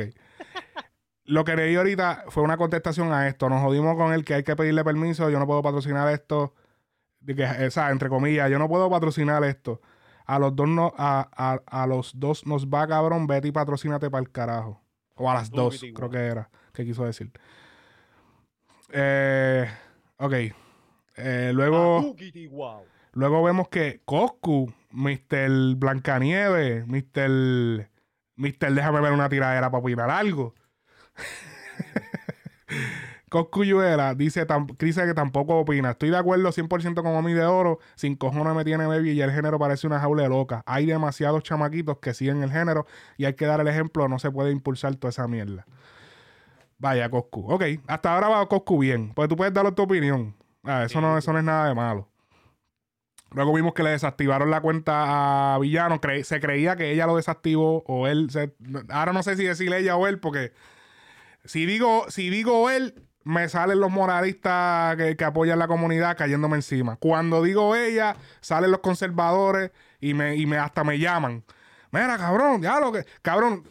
[1.25, 3.49] Lo que leí ahorita fue una contestación a esto.
[3.49, 5.29] Nos jodimos con el que hay que pedirle permiso.
[5.29, 6.53] Yo no puedo patrocinar esto.
[7.19, 9.81] De que, o sea, entre comillas, yo no puedo patrocinar esto.
[10.25, 14.09] A los dos no, a, a- a los dos nos va cabrón, vete y patrocínate
[14.09, 14.81] para el carajo.
[15.15, 17.31] O a las dos, creo que era, que quiso decir.
[18.93, 19.67] Eh,
[20.17, 20.33] ok.
[21.17, 22.15] Eh, luego.
[23.13, 25.75] Luego vemos que Coscu, Mr.
[25.75, 27.89] Blancanieves, Mr.
[28.35, 28.73] Mr.
[28.73, 30.53] Déjame ver una tiradera para opinar algo.
[33.29, 34.47] Coscu Yuela dice,
[34.79, 35.91] dice que tampoco opina.
[35.91, 37.79] Estoy de acuerdo 100% con Omi de Oro.
[37.95, 40.63] Sin cojones me tiene baby y el género parece una jaula de loca.
[40.65, 42.85] Hay demasiados chamaquitos que siguen el género
[43.17, 44.07] y hay que dar el ejemplo.
[44.07, 45.65] No se puede impulsar toda esa mierda.
[46.79, 47.51] Vaya, Coscu.
[47.51, 49.13] Ok, hasta ahora va Coscu bien.
[49.13, 50.35] Pues tú puedes dar tu opinión.
[50.63, 52.07] Ah, eso, no, eso no es nada de malo.
[53.31, 55.99] Luego vimos que le desactivaron la cuenta a Villano.
[55.99, 58.29] Cre- se creía que ella lo desactivó o él.
[58.29, 58.53] se-
[58.89, 60.53] ahora no sé si decirle ella o él, porque
[61.45, 66.55] si digo, si digo él, me salen los moralistas que, que apoyan la comunidad cayéndome
[66.57, 66.95] encima.
[66.97, 71.43] Cuando digo ella, salen los conservadores y me, y me hasta me llaman.
[71.91, 73.05] Mira, cabrón, ya lo que.
[73.21, 73.63] Cabrón,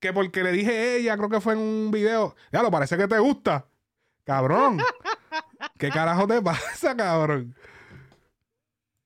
[0.00, 2.34] que porque le dije ella, creo que fue en un video.
[2.52, 3.66] Ya lo parece que te gusta.
[4.24, 4.78] Cabrón.
[5.78, 7.54] ¿Qué carajo te pasa, cabrón?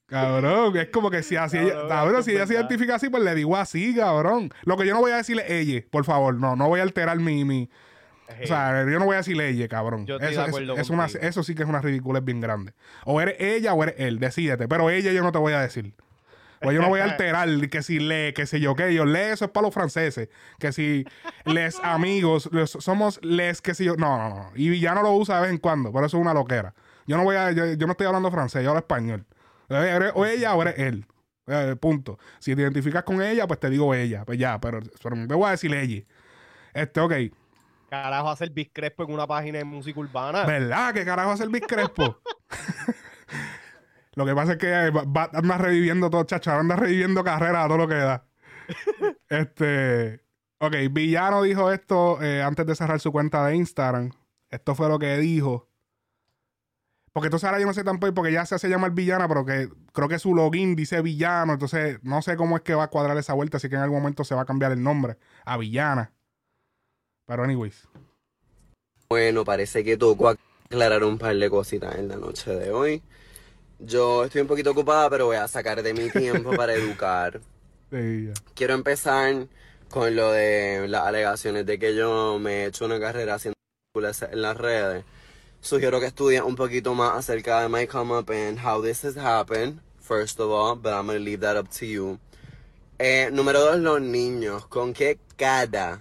[0.06, 3.08] Cabrón, es como que si así ella, Cabrón, es si es ella se identifica así,
[3.08, 4.50] pues le digo así, cabrón.
[4.64, 7.18] Lo que yo no voy a decirle ella, por favor, no, no voy a alterar
[7.18, 7.70] mi, mi,
[8.42, 10.04] o sea, yo no voy a decir ella, cabrón.
[10.06, 12.40] Yo estoy eso, de es- acuerdo es una- eso sí que es una ridiculez bien
[12.40, 12.74] grande.
[13.06, 14.68] O eres ella o eres él, decídete.
[14.68, 15.94] Pero ella yo no te voy a decir.
[16.64, 19.18] Pues yo no voy a alterar que si lee, que si yo, que yo lee,
[19.32, 20.28] eso es para los franceses.
[20.58, 21.04] Que si
[21.44, 23.96] les amigos, les- somos les, que si yo.
[23.96, 24.50] No, no, no.
[24.56, 26.74] Y ya no lo usa de vez en cuando, pero eso es una loquera.
[27.06, 29.24] Yo no voy a, yo, yo no estoy hablando francés, yo hablo español.
[30.14, 31.06] O ella o eres él.
[31.46, 32.18] Eh, punto.
[32.38, 34.24] Si te identificas con ella, pues te digo ella.
[34.24, 36.02] Pues ya, pero, pero te voy a decir ella.
[36.72, 37.12] Este, ok.
[37.90, 40.44] Carajo, hacer Big Crespo en una página de música urbana.
[40.44, 40.92] ¿Verdad?
[40.94, 42.18] ¿Qué carajo hace el Big Crespo?
[44.16, 46.50] lo que pasa es que eh, va- va- anda reviviendo todo, chacho.
[46.52, 48.24] Anda reviviendo carrera a todo lo que da.
[49.28, 50.20] este.
[50.58, 54.12] Ok, Villano dijo esto eh, antes de cerrar su cuenta de Instagram.
[54.50, 55.68] Esto fue lo que dijo.
[57.12, 59.68] Porque entonces ahora yo no sé tampoco, porque ya se hace llamar villana, pero que
[59.92, 61.52] creo que su login dice villano.
[61.52, 63.98] Entonces no sé cómo es que va a cuadrar esa vuelta, así que en algún
[63.98, 66.12] momento se va a cambiar el nombre a villana.
[67.26, 67.88] Pero, anyways.
[69.08, 70.34] Bueno, parece que tocó
[70.68, 73.02] aclarar un par de cositas en la noche de hoy.
[73.78, 77.40] Yo estoy un poquito ocupada, pero voy a sacar de mi tiempo para educar.
[77.90, 78.32] Sí.
[78.54, 79.46] Quiero empezar
[79.88, 83.54] con lo de las alegaciones de que yo me he hecho una carrera haciendo
[83.94, 85.04] en las redes.
[85.60, 89.16] Sugiero que estudies un poquito más acerca de my come up and how this has
[89.16, 92.18] happened, first of all, but I'm gonna leave that up to you.
[92.98, 94.66] Eh, número dos, los niños.
[94.66, 96.00] ¿Con qué cara,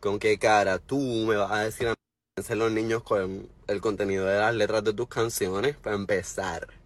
[0.00, 4.38] con qué cara tú me vas a decir a los niños con el contenido de
[4.38, 5.76] las letras de tus canciones?
[5.76, 6.79] Para empezar.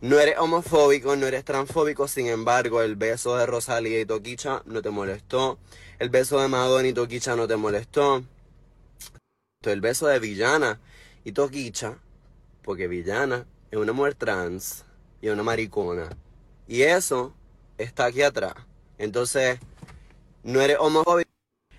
[0.00, 4.80] No eres homofóbico, no eres transfóbico, sin embargo, el beso de Rosalía y Toquicha no
[4.80, 5.58] te molestó.
[5.98, 8.22] El beso de Madonna y Toquicha no te molestó.
[9.62, 10.78] El beso de Villana
[11.24, 11.98] y Toquicha,
[12.62, 14.84] porque Villana es una mujer trans
[15.20, 16.08] y una maricona.
[16.68, 17.34] Y eso
[17.76, 18.54] está aquí atrás.
[18.98, 19.58] Entonces,
[20.44, 21.30] no eres homofóbico.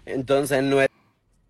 [0.05, 0.91] Entonces, no eres.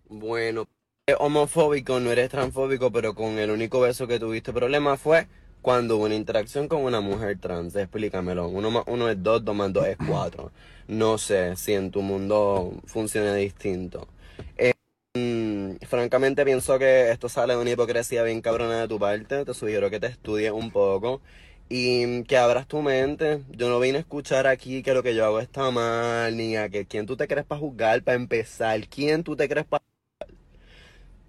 [0.08, 0.68] Bueno,
[1.04, 5.26] eres homofóbico, no eres transfóbico, pero con el único beso que tuviste problema fue
[5.62, 7.76] cuando una interacción con una mujer trans.
[7.76, 8.48] Explícamelo.
[8.48, 10.52] Uno más uno es dos, dos más dos es cuatro.
[10.88, 14.08] No sé si en tu mundo funciona distinto.
[14.56, 14.72] Eh,
[15.14, 19.44] mm, francamente pienso que esto sale de una hipocresía bien cabrona de tu parte.
[19.44, 21.20] Te sugiero que te estudies un poco
[21.68, 23.42] y que abras tu mente.
[23.50, 26.68] Yo no vine a escuchar aquí que lo que yo hago está mal, ni a
[26.68, 28.86] que quién tú te crees para juzgar, para empezar.
[28.88, 29.84] ¿Quién tú te crees para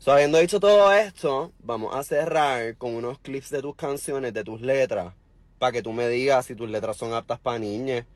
[0.02, 4.43] So, habiendo dicho todo esto, vamos a cerrar con unos clips de tus canciones, de
[4.43, 5.14] tus letras,
[5.60, 8.08] para que tú me digas si tus letras son aptas para niñas,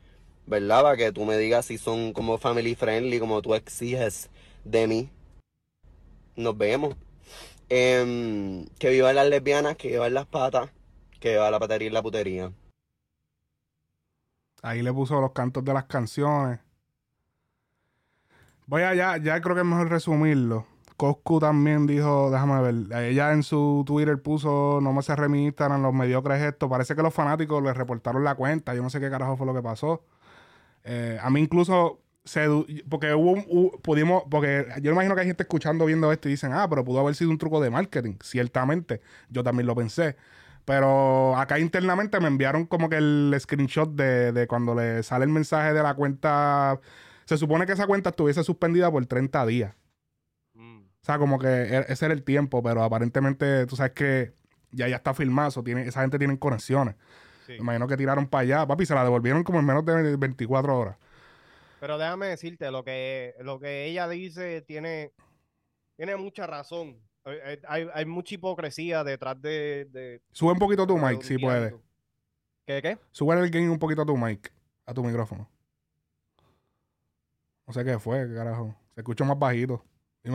[0.46, 0.82] ¿verdad?
[0.82, 4.30] Para que tú me digas si son como family friendly, como tú exiges
[4.64, 5.10] de mí.
[6.34, 6.96] Nos vemos.
[7.68, 10.70] Em, que vivan las lesbianas, que vivan las patas,
[11.20, 12.52] que viva la patería y la putería.
[14.60, 16.58] Ahí le puso los cantos de las canciones.
[18.66, 20.66] Voy allá, ya creo que es mejor resumirlo.
[20.96, 25.78] Coscu también dijo, déjame ver, ella en su Twitter puso, no me se remitan a
[25.78, 26.70] los mediocres estos.
[26.70, 29.54] Parece que los fanáticos le reportaron la cuenta, yo no sé qué carajo fue lo
[29.54, 30.04] que pasó.
[30.84, 32.46] Eh, a mí incluso se
[32.88, 36.32] porque hubo, un- hu- pudimos, porque yo imagino que hay gente escuchando, viendo esto y
[36.32, 39.00] dicen, ah, pero pudo haber sido un truco de marketing, ciertamente.
[39.30, 40.16] Yo también lo pensé.
[40.64, 45.30] Pero acá internamente me enviaron como que el screenshot de, de cuando le sale el
[45.30, 46.80] mensaje de la cuenta.
[47.24, 49.74] Se supone que esa cuenta estuviese suspendida por 30 días.
[51.06, 54.34] O sea, como que e- ese era el tiempo, pero aparentemente tú sabes que
[54.72, 56.96] ya ya está filmado, so tiene, esa gente tiene conexiones.
[57.46, 57.52] Sí.
[57.52, 60.76] Me imagino que tiraron para allá, papi, se la devolvieron como en menos de 24
[60.76, 60.96] horas.
[61.78, 65.12] Pero déjame decirte, lo que, lo que ella dice tiene,
[65.94, 66.98] tiene mucha razón.
[67.24, 69.86] Eh, eh, Hay, hay mucha hipocresía detrás de...
[69.92, 71.72] de Sube un poquito tu mic, si puedes.
[72.66, 72.98] ¿Qué, qué?
[73.12, 74.52] Sube el gain un poquito a tu mic,
[74.84, 75.48] a tu micrófono.
[77.64, 78.74] No sé qué fue, carajo.
[78.96, 79.84] Se escucha más bajito.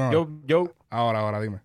[0.10, 1.62] Yo, yo, ahora, ahora, dime.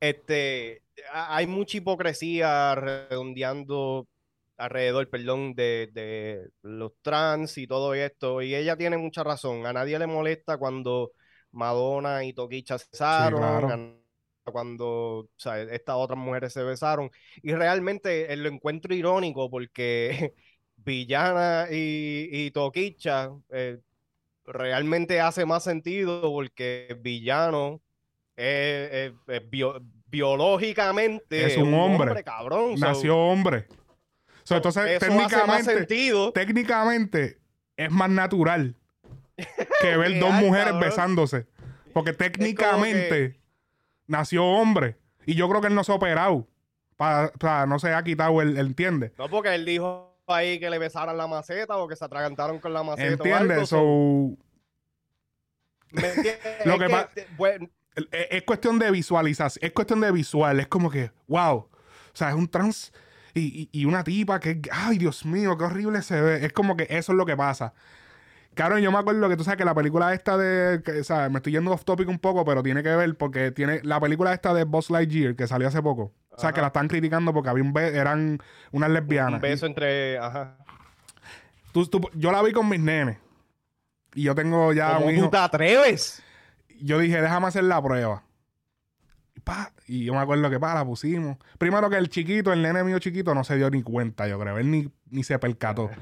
[0.00, 0.82] este,
[1.12, 4.08] ha- hay mucha hipocresía redondeando
[4.56, 8.42] alrededor, perdón, de, de los trans y todo esto.
[8.42, 9.66] Y ella tiene mucha razón.
[9.66, 11.12] A nadie le molesta cuando
[11.52, 12.76] Madonna y Toquicha
[13.24, 13.68] claro.
[13.68, 13.94] a-
[14.52, 14.86] cuando
[15.20, 17.10] o sea, estas otras mujeres se besaron.
[17.42, 20.34] Y realmente eh, lo encuentro irónico porque
[20.76, 23.78] Villana y, y Toquicha eh,
[24.46, 27.80] realmente hace más sentido porque Villano
[28.36, 32.22] es, es- es bio- biológicamente Es un hombre.
[32.24, 32.76] cabrón.
[32.78, 33.66] So, Nació hombre.
[34.44, 36.32] So, entonces, eso hace más técnicamente, sentido.
[36.32, 37.38] técnicamente,
[37.76, 38.74] es más natural
[39.80, 40.80] que ver dos mujeres cabrón.
[40.80, 41.46] besándose.
[41.92, 43.38] Porque técnicamente
[44.06, 44.96] nació hombre.
[45.26, 46.48] Y yo creo que él no se ha operado.
[46.96, 49.12] Para, no se ha quitado el, el entiende.
[49.18, 52.72] No, porque él dijo ahí que le besaran la maceta o que se atragantaron con
[52.72, 53.12] la maceta.
[53.14, 53.68] ¿Entiendes?
[53.68, 54.36] so,
[55.92, 59.64] Es que pa- te- bueno, el- es, es cuestión de visualización.
[59.64, 60.60] Es cuestión de visual.
[60.60, 61.56] Es como que, wow.
[61.56, 61.70] O
[62.14, 62.92] sea, es un trans
[63.34, 66.44] y, y- y una tipa que, ay, Dios mío, qué horrible se ve.
[66.46, 67.74] Es como que eso es lo que pasa.
[68.54, 71.30] Claro, yo me acuerdo que tú sabes que la película esta de, que, o sea,
[71.30, 74.32] me estoy yendo off topic un poco, pero tiene que ver porque tiene la película
[74.34, 76.12] esta de Buzz Lightyear que salió hace poco.
[76.34, 78.38] O sea, que la están criticando porque había un be- eran
[78.70, 79.34] unas lesbianas.
[79.34, 80.18] un beso entre...
[80.18, 80.56] Ajá.
[81.72, 83.18] Tú- tú- yo la vi con mis nenes.
[84.14, 86.22] Y yo tengo ya ¿Cómo un tú te atreves?
[86.80, 88.22] Yo dije, déjame hacer la prueba.
[89.34, 91.38] Y, pa, y yo me acuerdo que pa, la pusimos.
[91.58, 94.58] Primero que el chiquito, el nene mío chiquito, no se dio ni cuenta, yo creo.
[94.58, 95.90] Él ni, ni se percató.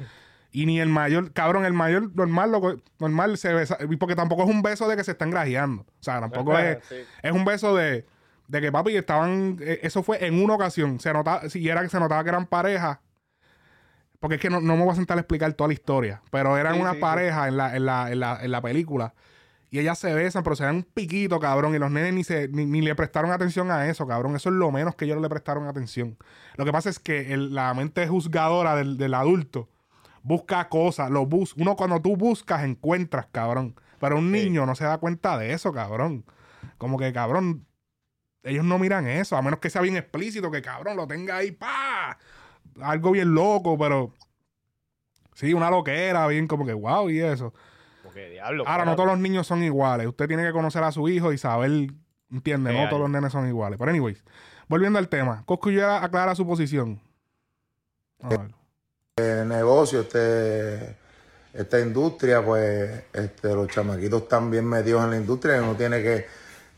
[0.53, 3.79] Y ni el mayor, cabrón, el mayor normal, loco, normal se besa.
[4.01, 5.83] Porque tampoco es un beso de que se están grajeando.
[5.83, 6.79] O sea, tampoco es.
[6.89, 6.97] Sí.
[7.23, 8.05] Es un beso de,
[8.51, 9.57] de que papi estaban.
[9.61, 10.99] eh, Eso fue en una ocasión.
[11.01, 13.01] Se notaba, si era que se notaba que eran pareja.
[14.19, 16.23] Porque es que no, no me voy a sentar a explicar toda la historia.
[16.31, 17.01] Pero eran Sí, una sí, sí.
[17.01, 19.15] pareja en, la, en, la, en, la, en la película.
[19.71, 21.75] Y ellas se besan, pero se dan un piquito, cabrón.
[21.75, 24.35] Y los nenes ni, se, ni, ni le prestaron atención a eso, cabrón.
[24.37, 26.19] Eso es lo menos que ellos le prestaron atención.
[26.57, 29.69] Lo que pasa es que el- la mente juzgadora del, del adulto
[30.23, 31.09] busca cosas.
[31.11, 33.75] Lo bus Uno cuando tú buscas, encuentras, cabrón.
[34.01, 36.25] Pero un niño no se da cuenta de eso, cabrón.
[36.77, 37.65] Como que, cabrón,
[38.43, 41.53] ellos no miran eso, a menos que sea bien explícito, que cabrón lo tenga ahí,
[41.53, 42.19] pa
[42.81, 44.13] Algo bien loco, pero
[45.35, 47.53] sí, una loquera, bien como que wow, y eso.
[48.03, 48.65] Porque diablo.
[48.67, 50.07] Ahora, no todos los niños son iguales.
[50.07, 51.71] Usted tiene que conocer a su hijo y saber,
[52.31, 53.79] entiende, no todos los nenes son iguales.
[53.79, 54.25] Pero, anyways,
[54.69, 57.01] volviendo al tema, Coscu ya aclara su posición.
[58.23, 58.41] A ver.
[59.17, 60.97] este negocio, este,
[61.53, 66.03] esta industria, pues este, los chamaquitos están bien metidos en la industria y uno tiene
[66.03, 66.27] que,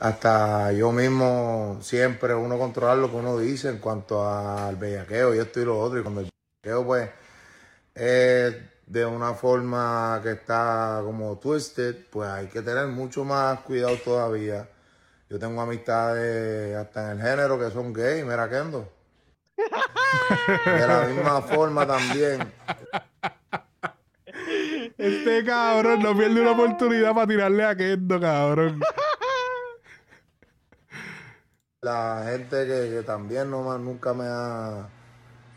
[0.03, 5.39] hasta yo mismo, siempre uno controlar lo que uno dice en cuanto al bellaqueo y
[5.39, 6.01] esto y lo otro.
[6.01, 6.31] Y cuando el
[6.61, 7.11] bellaqueo, pues,
[7.95, 13.97] es de una forma que está como twisted, pues hay que tener mucho más cuidado
[13.99, 14.69] todavía.
[15.31, 18.93] Yo tengo amistades hasta en el género que son gay, mira Kendo.
[20.67, 22.53] De la misma forma también.
[24.99, 28.83] Este cabrón no pierde una oportunidad para tirarle a Kendo, cabrón.
[31.85, 34.89] La gente que, también no nunca me ha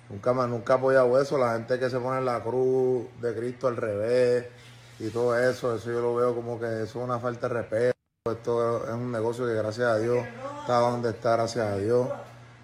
[0.09, 3.67] nunca me nunca ha apoyado eso, la gente que se pone la cruz de Cristo
[3.67, 4.47] al revés
[4.97, 7.95] y todo eso, eso yo lo veo como que eso es una falta de respeto.
[8.28, 10.17] Esto es un negocio que gracias a Dios
[10.61, 12.09] está donde está, gracias a Dios.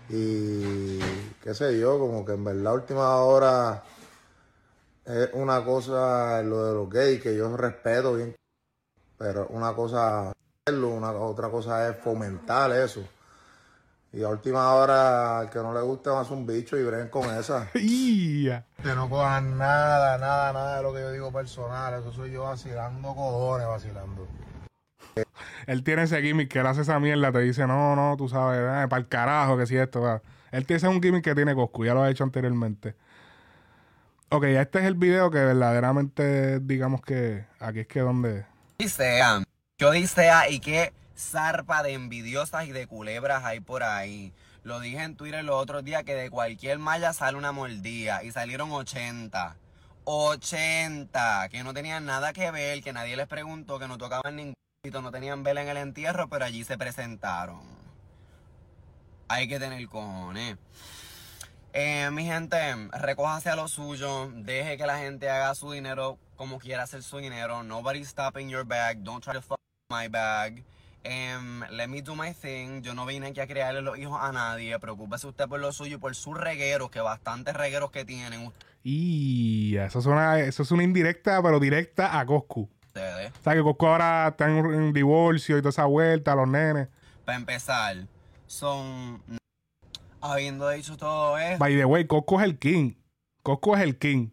[0.09, 0.97] Y
[1.43, 3.83] qué sé yo, como que en verdad última hora
[5.05, 8.35] es una cosa lo de los gays que yo respeto bien,
[9.19, 10.33] pero una cosa
[10.65, 13.07] hacerlo, una otra cosa es fomentar eso.
[14.13, 16.83] Y a última hora, al que no le guste, va a ser un bicho y
[16.83, 17.69] breguen con esa.
[17.73, 21.93] Que no cojan nada, nada, nada de lo que yo digo personal.
[21.93, 24.27] Eso soy yo vacilando cojones, vacilando.
[25.67, 28.87] Él tiene ese gimmick que él hace esa mierda, te dice, no, no, tú sabes,
[28.87, 30.21] para el carajo que si esto, va.
[30.51, 32.95] Él tiene ese es un gimmick que tiene Coscu, ya lo ha hecho anteriormente.
[34.29, 38.45] Ok, este es el video que verdaderamente, digamos que aquí es que donde...
[38.79, 39.43] Odisea.
[39.77, 44.33] ¿Qué odisea y qué zarpa de envidiosas y de culebras hay por ahí?
[44.63, 48.31] Lo dije en Twitter los otros días que de cualquier malla sale una mordida y
[48.31, 49.55] salieron 80.
[50.03, 51.49] 80.
[51.49, 55.11] Que no tenían nada que ver, que nadie les preguntó, que no tocaban ningún no
[55.11, 57.61] tenían vela en el entierro, pero allí se presentaron.
[59.27, 60.57] Hay que tener cojones.
[61.73, 62.57] Eh, mi gente,
[62.91, 67.19] recójase a lo suyo, deje que la gente haga su dinero como quiera hacer su
[67.19, 67.61] dinero.
[67.61, 69.59] Nobody's stopping your bag, don't try to fuck
[69.91, 70.63] my bag.
[71.03, 72.81] Em, let me do my thing.
[72.83, 74.77] Yo no vine aquí a crearle los hijos a nadie.
[74.79, 78.51] Preocúpese usted por lo suyo y por sus regueros, que bastantes regueros que tienen
[78.83, 82.69] Y eso es una, eso es una indirecta, pero directa a Coscu.
[82.85, 83.31] ustedes.
[83.39, 86.87] O sea, que Coscu ahora está en un divorcio y toda esa vuelta, los nenes.
[87.25, 87.95] Para empezar,
[88.45, 89.23] son.
[90.21, 91.57] Habiendo dicho todo esto.
[91.57, 92.93] By the way, Coscu es el king.
[93.41, 94.29] Coscu es el king.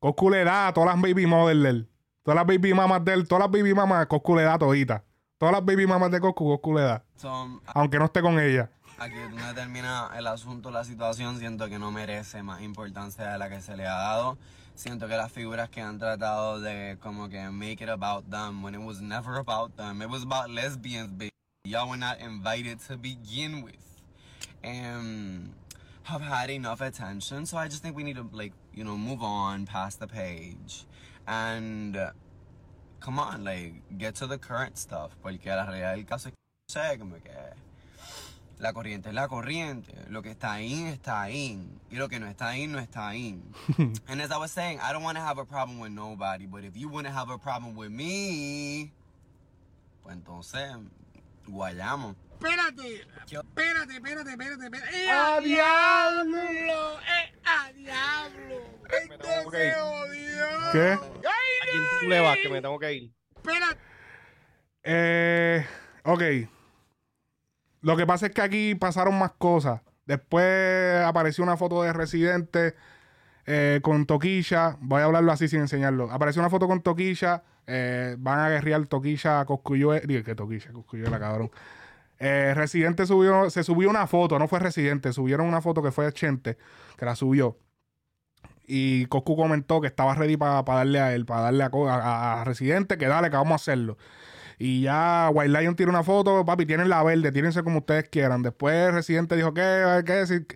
[0.00, 1.90] Coscu le da a todas las baby models de él.
[2.24, 5.04] Todas las baby mamas de él, todas las baby mamas, Coscu le da todita.
[5.40, 7.02] Todas las baby mamas de Coscu, Coscu le da.
[7.16, 8.70] Son Aunque no esté con ella.
[8.98, 13.48] Aquí donde termina el asunto, la situación, siento que no merece más importancia de la
[13.48, 14.36] que se le ha dado.
[14.74, 18.74] Siento que las figuras que han tratado de como que make it about them when
[18.74, 20.02] it was never about them.
[20.02, 21.30] It was about lesbians, baby.
[21.64, 24.02] Y'all were not invited to begin with.
[24.62, 25.54] And
[26.02, 29.22] have had enough attention, so I just think we need to like, you know, move
[29.22, 30.84] on past the page.
[31.26, 31.96] And
[33.00, 35.10] come on, like, get to the current stuff.
[35.22, 37.30] Porque la realidad del caso es que no sé, como que
[38.58, 39.92] la corriente es la corriente.
[40.08, 41.58] Lo que está ahí, está ahí.
[41.90, 43.40] Y lo que no está ahí, no está ahí.
[44.08, 46.46] and as I was saying, I don't want to have a problem with nobody.
[46.46, 48.92] But if you want to have a problem with me,
[50.02, 50.76] pues entonces,
[51.48, 52.16] guayamos.
[52.40, 55.04] Espérate, espérate, espérate, espérate, espérate.
[55.04, 56.98] ¡Eh, a diablo!
[57.00, 58.60] ¡Eh, a diablo!
[58.88, 60.72] ¡Este se jodió!
[60.72, 60.92] ¿Qué?
[60.92, 62.36] ¿A quién tú le vas?
[62.42, 63.12] Que me tengo que ir.
[63.36, 63.80] Espérate.
[64.82, 65.66] Eh,
[66.04, 66.22] ok.
[67.82, 69.80] Lo que pasa es que aquí pasaron más cosas.
[70.06, 72.74] Después apareció una foto de Residente
[73.46, 74.76] eh, con Toquilla.
[74.80, 76.10] Voy a hablarlo así sin enseñarlo.
[76.10, 77.42] Apareció una foto con Toquilla.
[77.66, 80.02] eh, van a guerrear Toquilla, Coscuyuela.
[80.06, 81.50] Digo, que Toquilla, Coscuyuela, cabrón.
[82.18, 86.12] Eh, Residente subió, se subió una foto, no fue Residente, subieron una foto que fue
[86.12, 86.58] Chente,
[86.98, 87.56] que la subió.
[88.72, 93.08] Y Coscu comentó que estaba ready para darle a él, para darle a, Residente, que
[93.08, 93.98] dale, que vamos a hacerlo.
[94.60, 98.42] Y ya White Lion tira una foto, papi, tienen la verde, tírense como ustedes quieran.
[98.42, 100.46] Después Residente dijo, ¿qué, qué,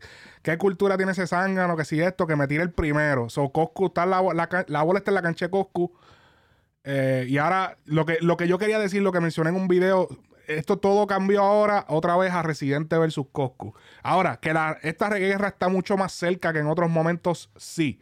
[0.43, 1.77] qué cultura tiene ese zángano?
[1.77, 3.29] Que si esto, que me tire el primero.
[3.31, 5.93] So, Coscu está la, la, la bola está en la cancha de Coscu.
[6.85, 9.67] Eh, y ahora, lo que, lo que yo quería decir, lo que mencioné en un
[9.67, 10.07] video,
[10.47, 13.75] esto todo cambió ahora otra vez a Residente versus Coscu.
[14.05, 18.01] Ahora, que esta guerra está mucho más cerca que en otros momentos, sí.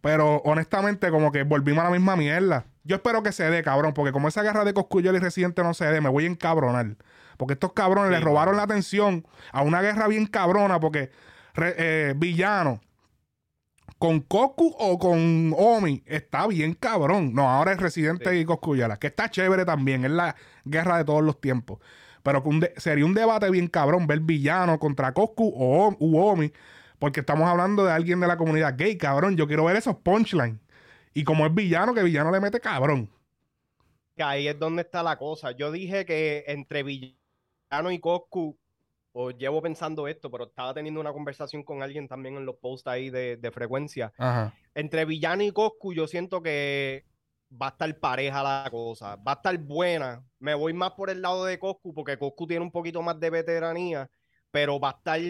[0.00, 2.66] Pero honestamente, como que volvimos a la misma mierda.
[2.84, 5.74] Yo espero que se dé, cabrón, porque como esa guerra de Coscuyo y Residente no
[5.74, 6.96] se dé, me voy a encabronar.
[7.36, 11.10] Porque estos cabrones le robaron la atención a una guerra bien cabrona, porque
[11.54, 12.80] re- eh, villano
[13.98, 17.34] con Coscu o con Omi está bien cabrón.
[17.34, 21.22] No, ahora es Residente y Coscuyala, que está chévere también, es la guerra de todos
[21.22, 21.78] los tiempos.
[22.22, 26.18] Pero que un de- sería un debate bien cabrón ver villano contra Coscu o u
[26.18, 26.52] Omi,
[26.98, 29.36] porque estamos hablando de alguien de la comunidad gay, cabrón.
[29.36, 30.58] Yo quiero ver esos punchlines.
[31.14, 33.10] Y como es villano, que villano le mete cabrón.
[34.16, 35.52] Que ahí es donde está la cosa.
[35.52, 38.58] Yo dije que entre Villano y Coscu,
[39.12, 42.88] o llevo pensando esto, pero estaba teniendo una conversación con alguien también en los posts
[42.88, 44.12] ahí de, de frecuencia.
[44.18, 44.54] Ajá.
[44.74, 47.04] Entre Villano y Coscu, yo siento que
[47.50, 50.22] va a estar pareja la cosa, va a estar buena.
[50.38, 53.30] Me voy más por el lado de Coscu, porque Coscu tiene un poquito más de
[53.30, 54.10] veteranía,
[54.50, 55.20] pero va a estar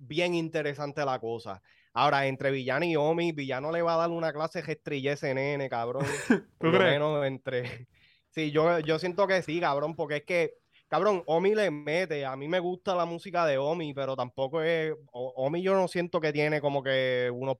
[0.00, 1.62] bien interesante la cosa.
[1.92, 6.04] Ahora, entre Villano y Omi, Villano le va a dar una clase ese nene, cabrón.
[6.58, 6.92] Por lo crees?
[6.92, 7.88] menos entre.
[8.32, 10.54] Sí, yo, yo siento que sí, cabrón, porque es que,
[10.86, 12.24] cabrón, Omi le mete.
[12.24, 14.94] A mí me gusta la música de Omi, pero tampoco es.
[15.10, 17.56] O- Omi yo no siento que tiene como que unos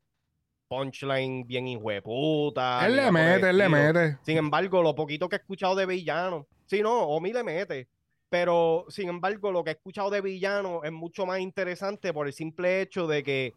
[0.69, 2.87] punchline bien hijueputa.
[2.87, 4.19] él le mete, él le mete.
[4.23, 7.89] Sin embargo, lo poquito que he escuchado de Villano, sí, no, Omi le mete.
[8.31, 12.33] Pero sin embargo, lo que he escuchado de villano es mucho más interesante por el
[12.33, 13.55] simple hecho de que,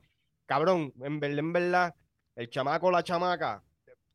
[0.47, 1.95] cabrón, en verdad, en verdad,
[2.35, 3.63] el chamaco o la chamaca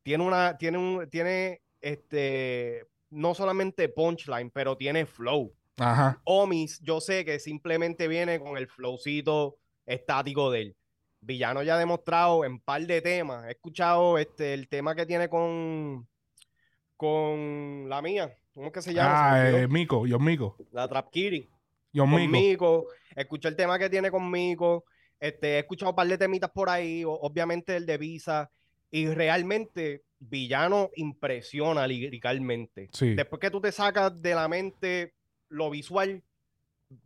[0.03, 5.55] tiene una, tiene un, tiene este, no solamente punchline, pero tiene flow.
[5.77, 6.21] Ajá.
[6.25, 10.77] Omis, yo sé que simplemente viene con el flowcito estático de él.
[11.21, 13.47] Villano ya ha demostrado en par de temas.
[13.47, 16.09] He escuchado este, el tema que tiene con,
[16.97, 18.37] con la mía.
[18.59, 19.35] ¿Cómo es que se llama?
[19.35, 20.57] Ah, eh, Mico, John Mico.
[20.73, 21.49] La Trap Kitty.
[21.95, 22.33] John Con Mico.
[22.33, 22.87] Mico.
[23.15, 24.85] Escuché el tema que tiene con Mico.
[25.21, 27.05] Este, he escuchado un par de temitas por ahí.
[27.07, 28.51] obviamente el de Visa.
[28.91, 32.89] Y realmente, Villano impresiona liricalmente.
[32.93, 33.15] Sí.
[33.15, 35.15] Después que tú te sacas de la mente
[35.51, 36.25] lo visual,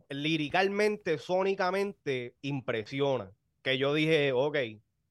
[0.09, 3.29] liricalmente, sónicamente, impresiona.
[3.61, 4.57] Que yo dije, ok,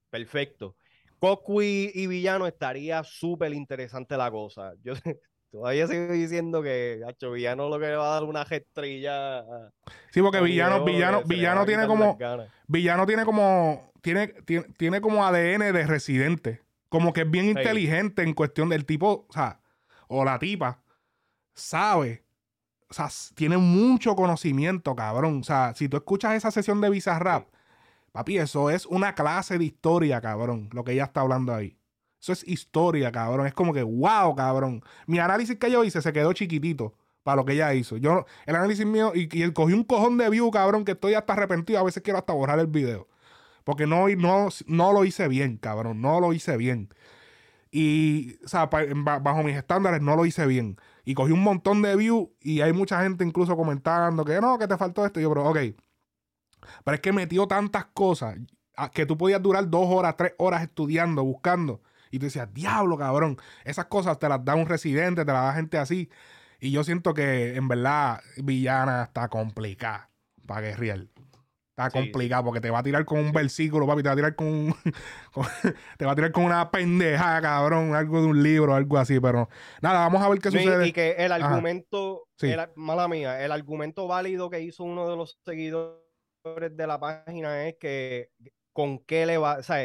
[0.09, 0.75] perfecto.
[1.19, 4.73] Coscu y, y Villano estaría súper interesante la cosa.
[4.83, 4.91] Yo
[5.53, 9.43] todavía sigo diciendo que, hacho, Villano lo que le va a dar una gestrilla.
[10.09, 12.17] Sí, porque villano, villano, villano tiene como,
[12.67, 16.61] villano tiene como, tiene, tiene, tiene como ADN de residente.
[16.89, 17.51] Como que es bien Sí.
[17.51, 19.59] inteligente en cuestión del tipo, o sea,
[20.07, 20.81] o la tipa,
[21.53, 22.23] sabe,
[22.89, 25.39] o sea, tiene mucho conocimiento, cabrón.
[25.41, 27.47] O sea, si tú escuchas esa sesión de Bizarrap,
[28.11, 31.77] papi, eso es una clase de historia, cabrón, lo que ella está hablando ahí.
[32.23, 33.47] Eso es historia, cabrón.
[33.47, 34.81] Es como que, wow, cabrón.
[35.07, 37.97] Mi análisis que yo hice se quedó chiquitito para lo que ella hizo.
[37.97, 41.33] Yo, el análisis mío, y, y cogí un cojón de view, cabrón, que estoy hasta
[41.33, 41.79] arrepentido.
[41.79, 43.09] A veces quiero hasta borrar el video.
[43.65, 45.99] Porque no, no, no lo hice bien, cabrón.
[45.99, 46.93] No lo hice bien.
[47.71, 50.77] Y, o sea, bajo mis estándares no lo hice bien.
[51.03, 54.67] Y cogí un montón de views y hay mucha gente incluso comentando que no, que
[54.69, 55.19] te faltó esto.
[55.19, 55.57] Y yo, pero, ok.
[56.85, 58.37] Pero es que metió tantas cosas
[58.93, 61.81] que tú podías durar dos horas, tres horas estudiando, buscando.
[62.13, 63.37] Y tú decías, diablo, cabrón.
[63.65, 66.11] Esas cosas te las da un residente, te las da gente así.
[66.59, 70.11] Y yo siento que, en verdad, Villana está complicada
[70.45, 71.07] para guerrear.
[71.75, 74.03] Está Sí, complicado porque te va a tirar con un versículo, papi.
[74.03, 74.75] Te va a tirar con, un-
[75.33, 75.47] con-
[75.97, 77.95] te va a tirar con una pendeja, cabrón.
[77.95, 79.19] Algo de un libro, algo así.
[79.19, 79.49] Pero
[79.81, 80.87] nada, vamos a ver qué sucede.
[80.87, 82.51] Y que el argumento, Sí.
[82.51, 85.97] el- mala mía, el argumento válido que hizo uno de los seguidores
[86.77, 88.29] de la página es que
[88.71, 89.79] con qué le va, o sea,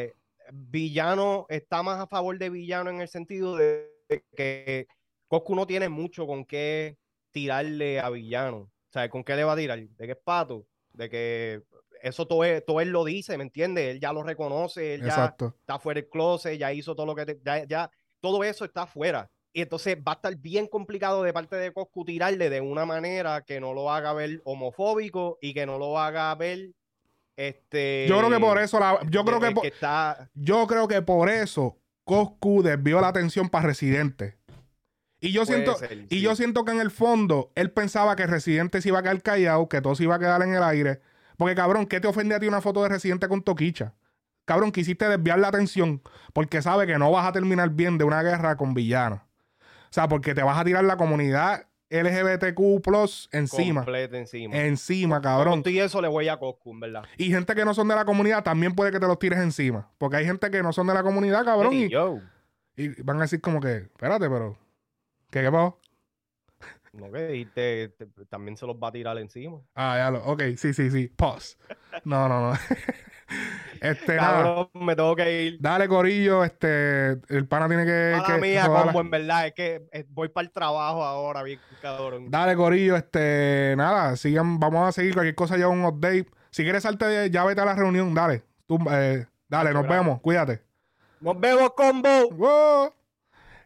[0.51, 3.89] Villano está más a favor de Villano en el sentido de
[4.35, 4.87] que
[5.27, 6.97] Coscu no tiene mucho con qué
[7.31, 8.57] tirarle a Villano.
[8.57, 9.79] O sea, ¿con qué le va a tirar?
[9.79, 10.65] ¿De qué es pato?
[10.93, 11.61] De que
[12.01, 13.89] eso todo él, todo él lo dice, ¿me entiendes?
[13.91, 15.25] Él ya lo reconoce, él ya
[15.59, 18.87] está fuera del closet, ya hizo todo lo que te- ya, ya todo eso está
[18.87, 19.29] fuera.
[19.53, 23.43] Y entonces va a estar bien complicado de parte de Coscu tirarle de una manera
[23.45, 26.71] que no lo haga ver homofóbico y que no lo haga ver
[27.47, 31.01] este Yo creo que por eso la- yo creo que por- está Yo creo que
[31.01, 34.37] por eso Coscu desvió la atención para Residente.
[35.21, 36.21] Y yo Puede siento, ser, y sí.
[36.21, 39.67] yo siento que en el fondo él pensaba que Residente se iba a quedar callado,
[39.69, 41.01] que todo se iba a quedar en el aire.
[41.37, 43.93] Porque cabrón, ¿qué te ofende a ti una foto de Residente con Toquicha?
[44.45, 46.01] Cabrón, quisiste desviar la atención
[46.33, 49.19] porque sabe que no vas a terminar bien de una guerra con villanos.
[49.19, 53.81] O sea, porque te vas a tirar la comunidad LGBTQ encima.
[53.81, 54.55] completa encima.
[54.55, 55.63] Encima, cabrón.
[55.65, 57.03] Y eso le voy a Coscu, verdad.
[57.17, 59.89] Y gente que no son de la comunidad también puede que te los tires encima.
[59.97, 61.73] Porque hay gente que no son de la comunidad, cabrón.
[61.73, 62.19] Y, yo.
[62.75, 64.57] y van a decir como que, espérate, pero.
[65.31, 65.78] ¿Qué, qué pasó?
[66.93, 69.59] No, que dijiste, te- también se los va a tirar encima.
[69.75, 70.23] Ah, ya lo.
[70.25, 71.07] Ok, sí, sí, sí.
[71.15, 71.57] Pause.
[72.03, 72.53] No, no, no.
[73.81, 74.43] este, nada.
[74.43, 75.57] Cabrón, me tengo que ir.
[75.61, 76.43] Dale, Corillo.
[76.43, 78.13] Este, el pana tiene que.
[78.17, 78.83] Mala que mía, joder.
[78.85, 82.29] combo, en verdad, es que eh, voy para el trabajo ahora, bien cabrón.
[82.31, 82.95] Dale, Corillo.
[82.95, 84.15] Este, nada.
[84.15, 86.27] Sigan, vamos a seguir cualquier cosa, ya un update.
[86.51, 88.13] Si quieres salte de, ya vete a la reunión.
[88.15, 88.43] Dale.
[88.65, 90.05] Tú, eh, dale, nos gracias.
[90.05, 90.21] vemos.
[90.21, 90.61] Cuídate.
[91.21, 92.29] Nos vemos, combo.
[92.31, 92.93] ¡Wow!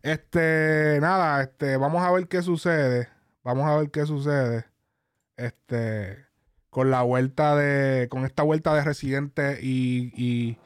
[0.01, 3.07] Este, nada, este, vamos a ver qué sucede.
[3.43, 4.65] Vamos a ver qué sucede.
[5.37, 6.25] Este,
[6.69, 10.57] con la vuelta de, con esta vuelta de Residente y, y,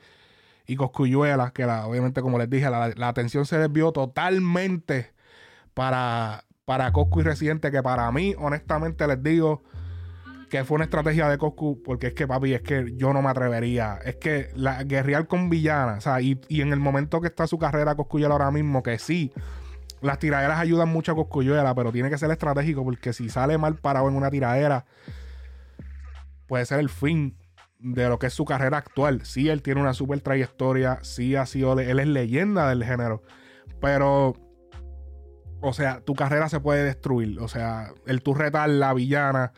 [0.66, 5.14] y Coscuyuela, que obviamente, como les dije, la, la atención se desvió totalmente
[5.74, 9.64] para, para Coscu y Residente, que para mí, honestamente, les digo
[10.50, 13.30] que fue una estrategia de Coscu, porque es que, papi, es que yo no me
[13.30, 14.00] atrevería.
[14.06, 17.48] Es que la guerrear con villana, o sea, y, y en el momento que está
[17.48, 19.34] su carrera Coscuyuela ahora mismo, que sí,
[20.02, 23.76] las tiraderas ayudan mucho a Coscuyuela, pero tiene que ser estratégico, porque si sale mal
[23.76, 24.86] parado en una tiradera,
[26.48, 27.38] puede ser el fin
[27.80, 29.22] de lo que es su carrera actual.
[29.26, 33.24] Sí, él tiene una super trayectoria, sí ha sido, él es leyenda del género,
[33.82, 34.36] pero
[35.62, 37.40] o sea, tu carrera se puede destruir.
[37.40, 39.54] O sea, el tú retar la villana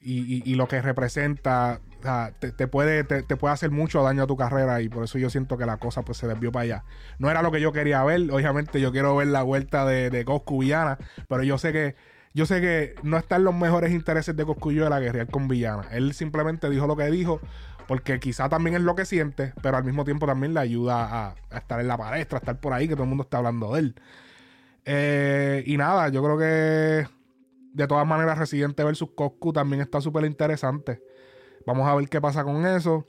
[0.00, 4.80] y, lo que representa, sea, te, puede, te, puede hacer mucho daño a tu carrera
[4.82, 6.84] y por eso yo siento que la cosa pues se desvió para allá.
[7.18, 10.24] No era lo que yo quería ver, obviamente yo quiero ver la vuelta de, de
[10.24, 10.98] Coscu villana,
[11.28, 11.94] pero yo sé que
[12.34, 15.82] yo sé que no están los mejores intereses de Coscullo de la guerrear con Villana.
[15.90, 17.40] Él simplemente dijo lo que dijo,
[17.86, 21.34] porque quizá también es lo que siente, pero al mismo tiempo también le ayuda a,
[21.50, 23.74] a estar en la palestra, a estar por ahí, que todo el mundo está hablando
[23.74, 23.94] de él.
[24.84, 27.06] Eh, y nada, yo creo que
[27.74, 31.02] de todas maneras Residente versus Coscu también está súper interesante.
[31.66, 33.06] Vamos a ver qué pasa con eso.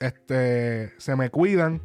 [0.00, 1.80] Este, se me cuidan.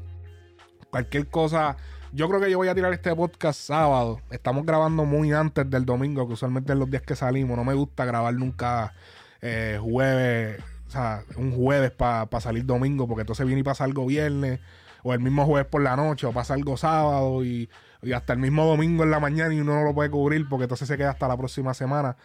[0.89, 1.77] Cualquier cosa.
[2.13, 4.19] Yo creo que yo voy a tirar este podcast sábado.
[4.31, 7.57] Estamos grabando muy antes del domingo, que usualmente es los días que salimos.
[7.57, 8.93] No me gusta grabar nunca
[9.41, 14.05] eh, jueves, o sea, un jueves para salir domingo, porque entonces viene y pasa algo
[14.05, 14.59] viernes,
[15.03, 17.69] o el mismo jueves por la noche, o pasa algo sábado, y,
[18.01, 20.63] y hasta el mismo domingo en la mañana, y uno no lo puede cubrir, porque
[20.63, 22.17] entonces se queda hasta la próxima semana.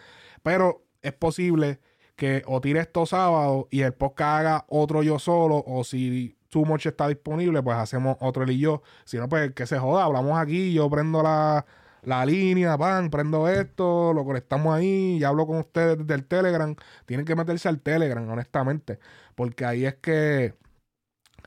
[0.42, 1.80] Pero es posible
[2.16, 6.64] que o tire esto sábado y el podcast haga otro yo solo, o si Too
[6.64, 8.82] Much está disponible, pues hacemos otro él y yo.
[9.04, 11.66] Si no, pues que se joda, hablamos aquí, yo prendo la,
[12.02, 16.74] la línea, pan, prendo esto, lo conectamos ahí y hablo con ustedes del Telegram.
[17.04, 18.98] Tienen que meterse al Telegram, honestamente,
[19.34, 20.54] porque ahí es que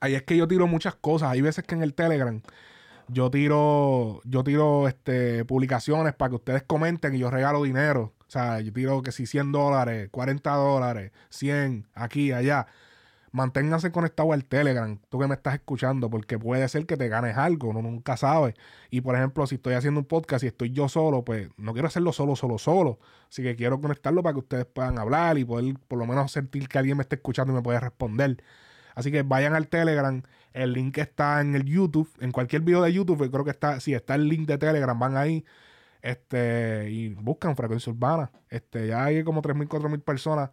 [0.02, 1.32] ahí es que yo tiro muchas cosas.
[1.32, 2.42] Hay veces que en el Telegram
[3.08, 8.14] yo tiro yo tiro este publicaciones para que ustedes comenten y yo regalo dinero.
[8.30, 12.68] O sea, yo tiro que si 100 dólares, 40 dólares, 100, aquí, allá.
[13.32, 17.38] Manténganse conectados al Telegram, tú que me estás escuchando, porque puede ser que te ganes
[17.38, 18.54] algo, uno nunca sabe.
[18.92, 21.88] Y por ejemplo, si estoy haciendo un podcast y estoy yo solo, pues no quiero
[21.88, 23.00] hacerlo solo, solo, solo.
[23.30, 26.68] Así que quiero conectarlo para que ustedes puedan hablar y poder por lo menos sentir
[26.68, 28.44] que alguien me esté escuchando y me puede responder.
[28.94, 30.22] Así que vayan al Telegram.
[30.54, 32.10] El link está en el YouTube.
[32.20, 33.80] En cualquier video de YouTube, yo creo que está.
[33.80, 35.46] Si está el link de Telegram, van ahí.
[36.02, 36.90] Este.
[36.90, 38.32] Y buscan frecuencia urbana.
[38.50, 38.88] Este.
[38.88, 40.52] Ya hay como 3.000, 4.000 personas.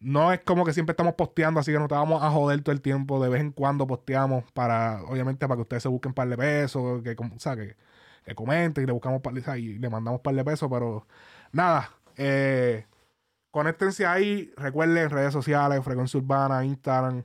[0.00, 2.72] No es como que siempre estamos posteando, así que no te vamos a joder todo
[2.72, 3.22] el tiempo.
[3.22, 6.36] De vez en cuando posteamos para, obviamente, para que ustedes se busquen un par de
[6.36, 7.76] pesos, que, o sea, que,
[8.24, 11.06] que comenten y le buscamos par y le mandamos un par de pesos, pero
[11.52, 11.90] nada.
[12.16, 12.86] Eh,
[13.50, 17.24] conéctense ahí, recuerden redes sociales, frecuencia urbana, Instagram.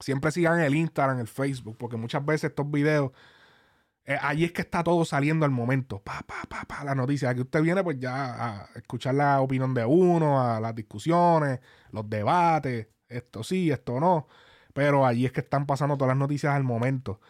[0.00, 3.12] Siempre sigan el Instagram, el Facebook, porque muchas veces estos videos,
[4.06, 6.00] eh, allí es que está todo saliendo al momento.
[6.00, 7.30] Pa, pa, pa, pa, la noticia.
[7.30, 12.08] Aquí usted viene pues ya a escuchar la opinión de uno, a las discusiones, los
[12.08, 14.28] debates, esto sí, esto no.
[14.72, 17.20] Pero allí es que están pasando todas las noticias al momento.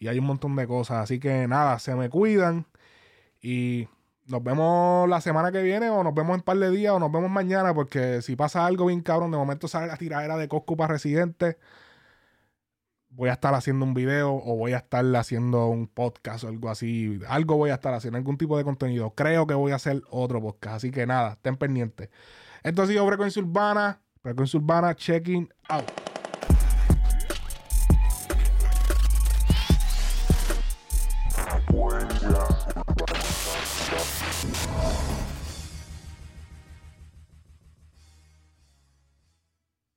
[0.00, 1.04] Y hay un montón de cosas.
[1.04, 2.66] Así que nada, se me cuidan.
[3.40, 3.88] Y
[4.26, 6.98] nos vemos la semana que viene, o nos vemos en un par de días, o
[6.98, 10.48] nos vemos mañana, porque si pasa algo bien cabrón, de momento sale la tiradera de
[10.48, 11.58] Coscu para Residente,
[13.14, 16.70] voy a estar haciendo un video, o voy a estar haciendo un podcast o algo
[16.70, 17.20] así.
[17.28, 19.10] Algo voy a estar haciendo, algún tipo de contenido.
[19.14, 22.10] Creo que voy a hacer otro podcast, así que nada, estén pendientes.
[22.62, 26.13] Esto ha sido Frecuencia Urbana, Frecuencia Urbana, checking out.